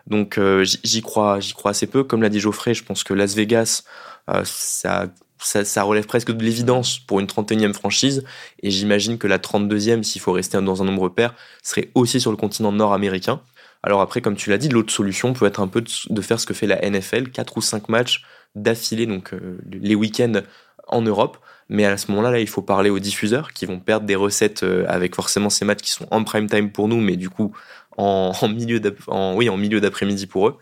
Donc 0.06 0.38
euh, 0.38 0.64
j'y 0.84 1.02
crois, 1.02 1.40
j'y 1.40 1.54
crois 1.54 1.70
assez 1.72 1.86
peu. 1.86 2.04
Comme 2.04 2.22
l'a 2.22 2.28
dit 2.28 2.40
Geoffrey, 2.40 2.74
je 2.74 2.84
pense 2.84 3.04
que 3.04 3.14
Las 3.14 3.34
Vegas, 3.34 3.84
euh, 4.30 4.42
ça, 4.44 5.82
relève 5.82 6.06
presque 6.06 6.32
de 6.32 6.42
l'évidence 6.42 6.98
pour 6.98 7.20
une 7.20 7.26
31e 7.26 7.72
franchise. 7.72 8.24
Et 8.62 8.70
j'imagine 8.70 9.18
que 9.18 9.26
la 9.26 9.38
32e, 9.38 10.02
s'il 10.02 10.20
faut 10.20 10.32
rester 10.32 10.60
dans 10.60 10.82
un 10.82 10.84
nombre 10.84 11.08
pair, 11.08 11.34
serait 11.62 11.90
aussi 11.94 12.20
sur 12.20 12.30
le 12.30 12.36
continent 12.36 12.72
nord-américain. 12.72 13.40
Alors 13.82 14.00
après, 14.00 14.20
comme 14.20 14.36
tu 14.36 14.50
l'as 14.50 14.58
dit, 14.58 14.68
l'autre 14.68 14.92
solution 14.92 15.32
peut 15.32 15.46
être 15.46 15.60
un 15.60 15.68
peu 15.68 15.80
de, 15.80 15.90
de 16.10 16.20
faire 16.20 16.40
ce 16.40 16.46
que 16.46 16.54
fait 16.54 16.66
la 16.66 16.80
NFL, 16.88 17.30
4 17.30 17.56
ou 17.56 17.60
5 17.60 17.88
matchs 17.88 18.24
d'affilée, 18.54 19.06
donc 19.06 19.32
euh, 19.32 19.58
les 19.70 19.94
week-ends 19.94 20.42
en 20.88 21.02
Europe. 21.02 21.38
Mais 21.70 21.84
à 21.84 21.96
ce 21.98 22.10
moment-là, 22.10 22.30
là, 22.30 22.40
il 22.40 22.48
faut 22.48 22.62
parler 22.62 22.88
aux 22.90 22.98
diffuseurs 22.98 23.52
qui 23.52 23.66
vont 23.66 23.78
perdre 23.78 24.06
des 24.06 24.14
recettes 24.14 24.62
euh, 24.62 24.84
avec 24.88 25.14
forcément 25.14 25.50
ces 25.50 25.64
matchs 25.64 25.82
qui 25.82 25.90
sont 25.90 26.06
en 26.10 26.24
prime 26.24 26.48
time 26.48 26.70
pour 26.70 26.88
nous, 26.88 27.00
mais 27.00 27.16
du 27.16 27.28
coup 27.28 27.52
en, 27.96 28.32
en 28.40 28.48
milieu 28.48 28.80
en, 29.08 29.34
oui, 29.36 29.48
en 29.50 29.56
milieu 29.56 29.80
d'après-midi 29.80 30.26
pour 30.26 30.48
eux. 30.48 30.56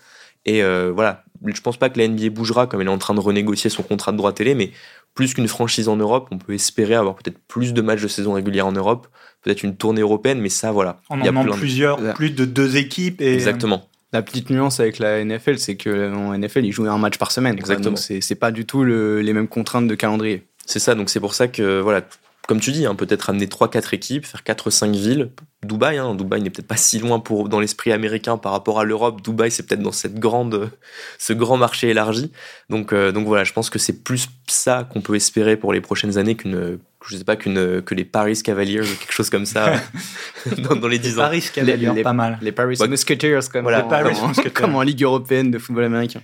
Et 0.45 0.63
euh, 0.63 0.93
voilà, 0.95 1.25
je 1.45 1.61
pense 1.61 1.77
pas 1.77 1.89
que 1.91 1.99
la 1.99 2.07
NBA 2.09 2.31
bougera 2.31 2.67
comme 2.67 2.81
elle 2.81 2.87
est 2.87 2.91
en 2.91 2.99
train 2.99 3.15
de 3.15 3.21
renégocier 3.21 3.69
son 3.71 3.83
contrat 3.83 4.13
de 4.13 4.17
droit 4.17 4.33
télé, 4.33 4.55
mais 4.55 4.71
plus 5.15 5.35
qu'une 5.35 5.49
franchise 5.49 5.89
en 5.89 5.97
Europe, 5.97 6.29
on 6.31 6.39
peut 6.39 6.55
espérer 6.55 6.95
avoir 6.95 7.17
peut-être 7.17 7.39
plus 7.49 7.73
de 7.73 7.81
matchs 7.83 8.03
de 8.03 8.09
saison 8.09 8.33
régulière 8.35 8.67
en 8.67 8.73
Europe, 8.73 9.09
peut-être 9.43 9.63
une 9.63 9.77
tournée 9.77 10.03
européenne, 10.03 10.41
mais 10.41 10.49
ça, 10.49 10.71
voilà. 10.73 10.99
En 11.09 11.19
Il 11.19 11.25
y 11.25 11.27
a 11.27 11.31
emmenant 11.31 11.45
plein 11.45 11.55
de- 11.55 11.59
plusieurs, 11.59 12.15
plus 12.15 12.31
de 12.31 12.45
deux 12.45 12.77
équipes 12.77 13.21
et 13.21 13.33
Exactement. 13.35 13.89
La 14.17 14.23
petite 14.23 14.49
nuance 14.49 14.81
avec 14.81 14.99
la 14.99 15.23
NFL, 15.23 15.59
c'est 15.59 15.77
que 15.77 16.11
en 16.15 16.33
NFL, 16.39 16.65
ils 16.65 16.73
jouaient 16.73 16.89
un 16.89 16.97
match 16.97 17.19
par 17.19 17.31
semaine. 17.33 17.55
Exactement. 17.59 17.91
Donc 17.91 17.99
c'est 17.99 18.23
c'est 18.23 18.35
pas 18.35 18.51
du 18.51 18.65
tout 18.65 18.83
le- 18.83 19.21
les 19.21 19.35
mêmes 19.35 19.47
contraintes 19.49 19.87
de 19.89 19.95
calendrier. 19.95 20.43
C'est 20.65 20.79
ça, 20.79 20.95
donc 20.95 21.11
c'est 21.11 21.21
pour 21.21 21.35
ça 21.35 21.49
que 21.49 21.81
voilà, 21.81 22.01
comme 22.47 22.61
tu 22.61 22.73
dis, 22.73 22.87
hein, 22.87 22.95
peut-être 22.95 23.31
amener 23.31 23.47
3-4 23.47 23.95
équipes, 23.95 24.25
faire 24.27 24.43
4-5 24.45 24.93
villes. 24.93 25.31
Dubaï, 25.65 25.99
hein, 25.99 26.15
Dubaï 26.15 26.43
n'est 26.43 26.51
peut-être 26.51 26.69
pas 26.69 26.77
si 26.77 26.99
loin 26.99 27.19
pour, 27.19 27.49
dans 27.49 27.59
l'esprit 27.59 27.91
américain 27.93 28.37
par 28.39 28.53
rapport 28.53 28.79
à 28.79 28.85
l'Europe. 28.85 29.21
Dubaï, 29.23 29.51
c'est 29.51 29.65
peut-être 29.65 29.83
dans 29.83 29.91
cette 29.93 30.15
grande, 30.21 30.71
ce 31.19 31.33
grand 31.33 31.57
marché 31.57 31.89
élargi. 31.91 32.31
Donc, 32.71 32.93
euh, 32.93 33.11
donc 33.13 33.27
voilà, 33.27 33.43
je 33.45 33.53
pense 33.53 33.69
que 33.71 33.79
c'est 33.79 34.05
plus 34.05 34.29
ça 34.47 34.89
qu'on 34.93 35.01
peut 35.01 35.15
espérer 35.17 35.57
pour 35.57 35.73
les 35.73 35.81
prochaines 35.81 36.19
années 36.19 36.37
qu'une, 36.37 36.79
je 37.09 37.17
sais 37.17 37.25
pas, 37.25 37.35
qu'une, 37.37 37.83
que 37.83 37.95
les 37.95 38.05
Paris 38.05 38.41
Cavaliers 38.43 38.81
ou 38.83 38.85
quelque 38.85 39.13
chose 39.13 39.31
comme 39.31 39.47
ça 39.47 39.73
dans, 40.59 40.77
dans 40.77 40.89
les 40.89 40.99
10 41.01 41.19
ans. 41.19 41.23
Paris 41.23 41.45
Cavaliers, 41.53 41.91
Les- 41.95 42.03
pas 42.03 42.13
mal. 42.13 42.39
Les 42.43 42.53
Paris 42.53 42.77
Ouais. 42.79 42.87
Musketeers, 42.89 43.41
comme, 43.53 43.63
Voilà, 43.63 43.83
Paris 43.83 44.15
comme- 44.15 44.29
Musketeers. 44.29 44.51
comme 44.53 44.77
en 44.77 44.83
Ligue 44.83 45.03
européenne 45.03 45.51
de 45.51 45.59
football 45.59 45.85
américain. 45.85 46.23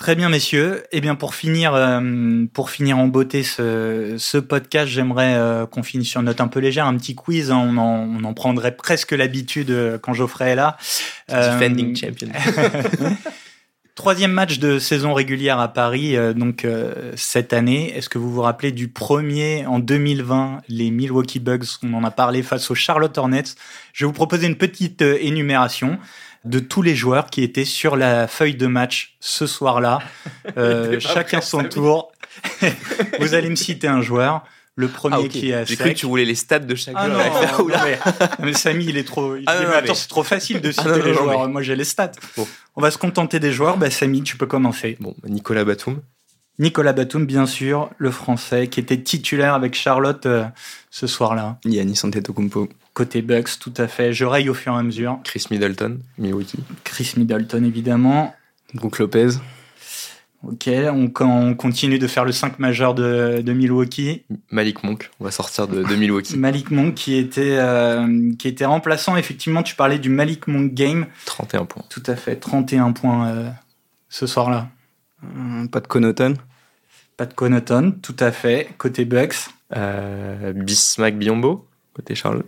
Très 0.00 0.16
bien, 0.16 0.30
messieurs. 0.30 0.82
Eh 0.92 1.02
bien, 1.02 1.14
pour 1.14 1.34
finir, 1.34 1.74
euh, 1.74 2.46
pour 2.54 2.70
finir 2.70 2.96
en 2.96 3.06
beauté 3.06 3.42
ce, 3.42 4.14
ce 4.16 4.38
podcast, 4.38 4.90
j'aimerais 4.90 5.34
euh, 5.34 5.66
qu'on 5.66 5.82
finisse 5.82 6.08
sur 6.08 6.20
une 6.20 6.26
note 6.26 6.40
un 6.40 6.48
peu 6.48 6.58
légère, 6.58 6.86
un 6.86 6.96
petit 6.96 7.14
quiz. 7.14 7.50
hein. 7.50 7.58
on, 7.58 7.76
en, 7.76 8.08
on 8.18 8.24
en 8.24 8.32
prendrait 8.32 8.74
presque 8.74 9.12
l'habitude 9.12 9.70
euh, 9.70 9.98
quand 9.98 10.14
Geoffrey 10.14 10.52
est 10.52 10.54
là. 10.54 10.78
Defending 11.28 11.94
champion. 11.94 12.28
Troisième 13.94 14.32
match 14.32 14.58
de 14.58 14.78
saison 14.78 15.12
régulière 15.12 15.60
à 15.60 15.68
Paris, 15.68 16.16
donc 16.34 16.66
cette 17.16 17.52
année. 17.52 17.94
Est-ce 17.94 18.08
que 18.08 18.16
vous 18.16 18.32
vous 18.32 18.40
rappelez 18.40 18.72
du 18.72 18.88
premier 18.88 19.66
en 19.66 19.78
2020, 19.78 20.62
les 20.68 20.90
Milwaukee 20.90 21.40
Bucks? 21.40 21.66
On 21.82 21.92
en 21.92 22.04
a 22.04 22.10
parlé 22.10 22.42
face 22.42 22.70
aux 22.70 22.74
Charlotte 22.74 23.18
Hornets. 23.18 23.42
Je 23.92 24.04
vais 24.04 24.06
vous 24.06 24.14
proposer 24.14 24.46
une 24.46 24.56
petite 24.56 25.02
énumération 25.02 25.98
de 26.44 26.58
tous 26.58 26.82
les 26.82 26.94
joueurs 26.94 27.26
qui 27.26 27.42
étaient 27.42 27.64
sur 27.64 27.96
la 27.96 28.26
feuille 28.26 28.54
de 28.54 28.66
match 28.66 29.16
ce 29.20 29.46
soir-là. 29.46 30.00
Euh, 30.56 30.98
chacun 31.00 31.40
son 31.40 31.62
tour. 31.64 32.10
vous 33.20 33.34
allez 33.34 33.48
me 33.50 33.54
citer 33.56 33.86
un 33.88 34.02
joueur. 34.02 34.42
Le 34.76 34.88
premier 34.88 35.16
Ah, 35.16 35.20
ok. 35.20 35.28
qui 35.28 35.50
est 35.50 35.54
à 35.54 35.64
J'ai 35.64 35.76
cru 35.76 35.90
que 35.92 35.98
tu 35.98 36.06
voulais 36.06 36.24
les 36.24 36.34
stats 36.34 36.58
de 36.60 36.74
chaque 36.74 36.94
Ah 36.96 37.06
joueur. 37.08 37.58
non, 37.58 37.66
mais, 37.84 37.98
non, 37.98 38.26
mais 38.46 38.52
Samy, 38.54 38.86
il 38.86 38.96
est 38.96 39.04
trop. 39.04 39.36
il 39.36 39.44
Ah 39.46 39.56
dit, 39.56 39.62
non, 39.62 39.68
mais 39.68 39.72
non, 39.74 39.78
attends, 39.78 39.88
mais- 39.88 39.94
c'est 39.94 40.08
trop 40.08 40.22
facile 40.22 40.60
de 40.60 40.70
citer 40.72 40.88
non, 40.88 40.96
non, 40.98 41.04
les 41.04 41.12
non, 41.12 41.18
joueurs. 41.18 41.46
mais- 41.46 41.52
Moi, 41.52 41.62
j'ai 41.62 41.76
les 41.76 41.84
stats. 41.84 42.12
Bon. 42.36 42.48
On 42.76 42.80
va 42.80 42.90
se 42.90 42.96
contenter 42.98 43.38
des 43.40 43.52
joueurs. 43.52 43.76
Bah, 43.76 43.90
Samy, 43.90 44.22
tu 44.22 44.36
peux 44.38 44.46
commencer. 44.46 44.96
Bon, 45.00 45.14
bah, 45.22 45.28
Nicolas 45.28 45.64
Batum. 45.64 46.00
Nicolas 46.58 46.92
Batum, 46.94 47.26
bien 47.26 47.46
sûr, 47.46 47.90
le 47.98 48.10
français, 48.10 48.68
qui 48.68 48.80
était 48.80 49.00
titulaire 49.00 49.54
avec 49.54 49.74
Charlotte 49.74 50.24
euh, 50.26 50.44
ce 50.90 51.06
soir-là. 51.06 51.58
Yannis 51.64 52.00
Antetokounmpo. 52.02 52.68
Côté 52.94 53.22
Bucks, 53.22 53.58
tout 53.60 53.72
à 53.76 53.86
fait. 53.88 54.12
Je 54.12 54.24
raye 54.24 54.48
au 54.48 54.54
fur 54.54 54.72
et 54.74 54.76
à 54.78 54.82
mesure. 54.82 55.20
Chris 55.24 55.44
Middleton, 55.50 55.98
Milwaukee. 56.18 56.58
Chris 56.84 57.12
Middleton, 57.16 57.64
évidemment. 57.64 58.34
Brook 58.74 58.98
Lopez. 58.98 59.28
Ok, 60.42 60.68
on, 60.68 61.12
on 61.20 61.54
continue 61.54 61.98
de 61.98 62.06
faire 62.06 62.24
le 62.24 62.32
5 62.32 62.58
majeur 62.58 62.94
de, 62.94 63.42
de 63.42 63.52
Milwaukee. 63.52 64.22
Malik 64.50 64.82
Monk, 64.84 65.10
on 65.20 65.24
va 65.24 65.30
sortir 65.30 65.68
de, 65.68 65.82
de 65.82 65.94
Milwaukee. 65.96 66.34
Malik 66.38 66.70
Monk 66.70 66.94
qui 66.94 67.16
était, 67.16 67.58
euh, 67.58 68.32
qui 68.38 68.48
était 68.48 68.64
remplaçant. 68.64 69.16
Effectivement, 69.18 69.62
tu 69.62 69.74
parlais 69.76 69.98
du 69.98 70.08
Malik 70.08 70.46
Monk 70.46 70.72
game. 70.72 71.06
31 71.26 71.66
points. 71.66 71.84
Tout 71.90 72.02
à 72.06 72.16
fait, 72.16 72.36
31 72.36 72.92
points 72.92 73.28
euh, 73.28 73.50
ce 74.08 74.26
soir-là. 74.26 74.68
Euh, 75.24 75.66
Pas 75.68 75.80
de 75.80 75.86
Connaughton. 75.86 76.34
Pas 77.18 77.26
de 77.26 77.34
Connaughton, 77.34 77.92
tout 78.00 78.16
à 78.18 78.32
fait. 78.32 78.70
Côté 78.78 79.04
Bucks, 79.04 79.36
Euh, 79.76 80.54
Bismack 80.54 81.18
Biombo, 81.18 81.66
côté 81.92 82.14
Charlotte. 82.14 82.46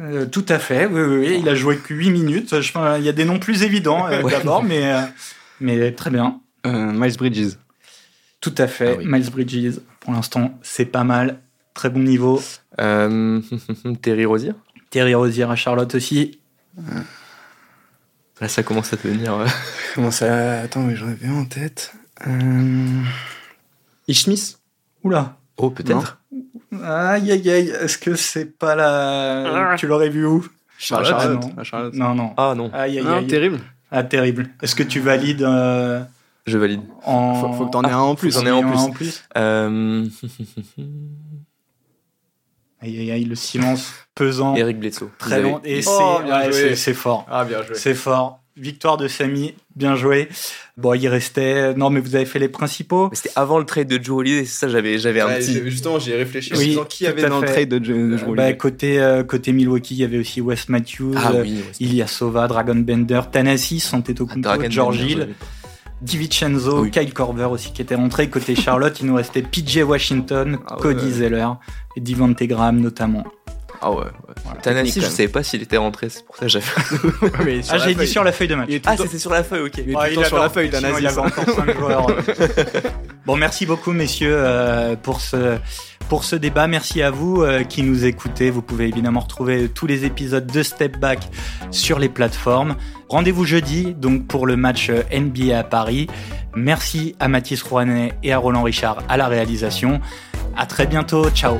Euh, 0.00 0.26
tout 0.26 0.44
à 0.48 0.58
fait. 0.58 0.86
Oui, 0.86 1.00
oui, 1.00 1.16
oui. 1.28 1.38
Il 1.40 1.48
a 1.48 1.54
joué 1.54 1.76
que 1.76 1.92
8 1.92 2.10
minutes. 2.10 2.60
Je 2.60 2.98
il 2.98 3.04
y 3.04 3.08
a 3.08 3.12
des 3.12 3.24
noms 3.24 3.38
plus 3.38 3.62
évidents 3.62 4.06
euh, 4.06 4.22
Ouais. 4.22 4.30
d'abord, 4.32 4.62
mais, 4.62 4.92
euh, 4.92 5.00
mais 5.60 5.92
très 5.92 6.10
bien. 6.10 6.40
Euh, 6.66 6.92
Miles 6.92 7.16
Bridges. 7.16 7.56
Tout 8.40 8.54
à 8.58 8.66
fait. 8.68 8.94
Ah 8.94 8.98
oui. 8.98 9.04
Miles 9.06 9.30
Bridges, 9.30 9.78
pour 10.00 10.12
l'instant, 10.12 10.58
c'est 10.62 10.84
pas 10.84 11.04
mal. 11.04 11.40
Très 11.74 11.90
bon 11.90 12.00
niveau. 12.00 12.40
Euh, 12.80 13.40
Terry 14.02 14.24
Rozier. 14.24 14.52
Terry 14.90 15.14
Rozier 15.14 15.44
à 15.44 15.56
Charlotte 15.56 15.94
aussi. 15.94 16.38
Là, 18.40 18.48
ça 18.48 18.62
commence 18.62 18.92
à 18.92 18.96
devenir. 18.96 19.44
Comment 19.94 20.10
ça 20.10 20.60
Attends, 20.60 20.82
mais 20.82 20.96
j'en 20.96 21.08
avais 21.08 21.26
un 21.26 21.34
en 21.34 21.44
tête. 21.44 21.92
Euh... 22.26 23.02
Ish 24.08 24.24
Smith 24.24 24.58
Oula. 25.02 25.36
Oh, 25.56 25.70
peut-être. 25.70 26.20
Aïe, 26.84 27.32
aïe, 27.32 27.50
aïe. 27.50 27.68
Est-ce 27.68 27.98
que 27.98 28.14
c'est 28.14 28.46
pas 28.58 28.74
la. 28.74 29.74
Tu 29.76 29.86
l'aurais 29.86 30.08
vu 30.08 30.24
où? 30.26 30.46
Charlotte. 30.78 31.14
Ah, 31.16 31.28
non. 31.28 31.40
Ah, 31.56 31.64
Charlotte. 31.64 31.94
Non, 31.94 32.14
non. 32.14 32.32
Ah 32.36 32.54
non, 32.56 32.70
Aïe, 32.72 32.98
aïe, 32.98 33.04
Non, 33.04 33.18
aïe. 33.18 33.26
terrible. 33.26 33.60
Ah, 33.90 34.02
terrible. 34.02 34.48
Est-ce 34.62 34.74
que 34.74 34.82
tu 34.82 35.00
valides 35.00 35.42
euh, 35.42 36.02
je 36.46 36.58
valide. 36.58 36.80
en. 37.04 37.34
Faut, 37.34 37.52
faut 37.52 37.66
que 37.66 37.70
t'en 37.72 37.82
aies 37.84 37.90
un 37.92 37.98
en 37.98 38.14
plus. 38.14 38.32
J'en 38.34 38.44
ai 38.46 38.48
un 38.50 38.54
en 38.56 38.62
plus. 38.70 38.78
en 38.78 38.90
plus 38.90 39.24
Euh, 39.36 40.06
Aïe, 42.80 42.98
aïe, 42.98 43.10
aïe. 43.12 43.24
Le 43.24 43.36
silence 43.36 43.92
pesant. 44.14 44.56
Eric 44.56 44.80
Bledsoe. 44.80 45.10
Très 45.18 45.40
long. 45.40 45.60
Et 45.64 45.82
Oh, 45.86 46.16
c'est 46.18 46.24
bien 46.24 46.36
ouais, 46.38 46.44
joué. 46.46 46.52
c'est- 46.52 46.76
c'est 46.76 46.94
fort. 46.94 47.26
Ah, 47.30 47.44
bien 47.44 47.62
joué. 47.62 47.74
C'est 47.76 47.94
fort. 47.94 48.41
Victoire 48.56 48.98
de 48.98 49.08
Samy, 49.08 49.54
bien 49.76 49.96
joué. 49.96 50.28
Bon, 50.76 50.92
il 50.92 51.08
restait. 51.08 51.72
Non, 51.74 51.88
mais 51.88 52.00
vous 52.00 52.14
avez 52.16 52.26
fait 52.26 52.38
les 52.38 52.48
principaux. 52.50 53.08
C'était 53.14 53.30
avant 53.34 53.58
le 53.58 53.64
trade 53.64 53.88
de 53.88 54.02
Joe 54.02 54.18
Holiday, 54.18 54.44
c'est 54.44 54.66
ça, 54.66 54.68
j'avais, 54.68 54.98
j'avais 54.98 55.22
un 55.22 55.28
petit. 55.28 55.62
Justement, 55.70 55.98
j'y 55.98 56.10
ai 56.10 56.16
réfléchi. 56.16 56.52
Oui, 56.56 56.78
qui 56.88 57.06
avait 57.06 57.26
dans 57.28 57.40
le 57.40 57.46
trade 57.48 57.68
de 57.70 57.82
Joe 57.82 57.96
de 58.10 58.16
Joe 58.18 58.36
Bah, 58.36 58.52
côté, 58.52 59.00
euh, 59.00 59.22
côté 59.24 59.52
Milwaukee, 59.52 59.94
il 59.94 60.00
y 60.00 60.04
avait 60.04 60.18
aussi 60.18 60.42
Wes 60.42 60.68
Matthews, 60.68 61.14
Ah 61.16 61.32
euh, 61.34 61.42
oui, 61.42 61.60
Ilya 61.80 62.06
Sova, 62.06 62.46
Dragon 62.46 62.74
Bender, 62.74 63.22
Tanassis, 63.32 63.88
Ah, 63.92 63.96
Antetokounmpo, 63.96 64.42
Dragan 64.42 64.70
George 64.70 64.98
Bender, 64.98 65.12
Hill, 65.12 65.28
DiVincenzo, 66.02 66.82
Oui. 66.82 66.90
Kyle 66.90 67.12
Korver 67.14 67.44
aussi 67.46 67.72
qui 67.72 67.80
était 67.80 67.94
rentré. 67.94 68.28
Côté 68.28 68.54
Charlotte, 68.54 68.98
il 69.00 69.06
nous 69.06 69.14
restait 69.14 69.42
PJ 69.42 69.78
Washington, 69.78 70.58
Ah 70.66 70.74
ouais. 70.76 70.82
Cody 70.82 71.10
Zeller 71.10 71.48
et 71.96 72.00
Devontae 72.00 72.46
Graham 72.46 72.80
notamment. 72.80 73.24
Ah 73.84 73.90
ouais. 73.90 73.96
ouais. 73.98 74.04
Tanassi, 74.62 74.92
Technique, 74.94 75.04
je 75.10 75.10
savais 75.10 75.28
pas 75.28 75.42
s'il 75.42 75.60
était 75.62 75.76
rentré, 75.76 76.08
c'est 76.08 76.24
pour 76.24 76.36
ça 76.36 76.46
que 76.46 76.48
j'avais. 76.52 76.64
Ah, 77.70 77.78
j'ai 77.78 77.94
dit 77.94 78.06
sur 78.06 78.22
la 78.24 78.32
feuille 78.32 78.48
de 78.48 78.54
match. 78.54 78.70
Ah, 78.86 78.96
c'était 78.96 79.18
sur 79.18 79.30
la 79.30 79.42
feuille, 79.42 79.66
ok. 79.66 79.72
il 79.78 79.90
est 79.90 79.92
tout 79.92 79.98
Ah, 80.00 80.08
temps 80.14 80.24
sur 80.24 80.38
la 80.38 80.48
feuille, 80.50 80.70
Tanasi. 80.70 80.94
Il 80.98 81.04
y 81.04 81.06
avait 81.06 81.18
encore 81.18 81.44
5 81.44 81.76
joueurs. 81.78 82.06
bon, 83.26 83.36
merci 83.36 83.66
beaucoup, 83.66 83.92
messieurs, 83.92 84.34
euh, 84.36 84.94
pour 84.96 85.20
ce, 85.20 85.58
pour 86.08 86.24
ce 86.24 86.36
débat. 86.36 86.66
Merci 86.68 87.02
à 87.02 87.10
vous 87.10 87.42
euh, 87.42 87.64
qui 87.64 87.82
nous 87.82 88.04
écoutez. 88.04 88.50
Vous 88.50 88.62
pouvez 88.62 88.86
évidemment 88.88 89.20
retrouver 89.20 89.68
tous 89.68 89.86
les 89.86 90.04
épisodes 90.04 90.46
de 90.46 90.62
Step 90.62 90.98
Back 90.98 91.18
sur 91.70 91.98
les 91.98 92.08
plateformes. 92.08 92.76
Rendez-vous 93.08 93.44
jeudi, 93.44 93.94
donc, 93.94 94.26
pour 94.26 94.46
le 94.46 94.56
match 94.56 94.90
euh, 94.90 95.02
NBA 95.12 95.58
à 95.58 95.64
Paris. 95.64 96.06
Merci 96.54 97.16
à 97.18 97.28
Mathis 97.28 97.62
Rouanet 97.62 98.12
et 98.22 98.32
à 98.32 98.38
Roland 98.38 98.62
Richard 98.62 98.98
à 99.08 99.16
la 99.16 99.26
réalisation. 99.26 100.00
À 100.56 100.66
très 100.66 100.86
bientôt. 100.86 101.28
Ciao. 101.30 101.58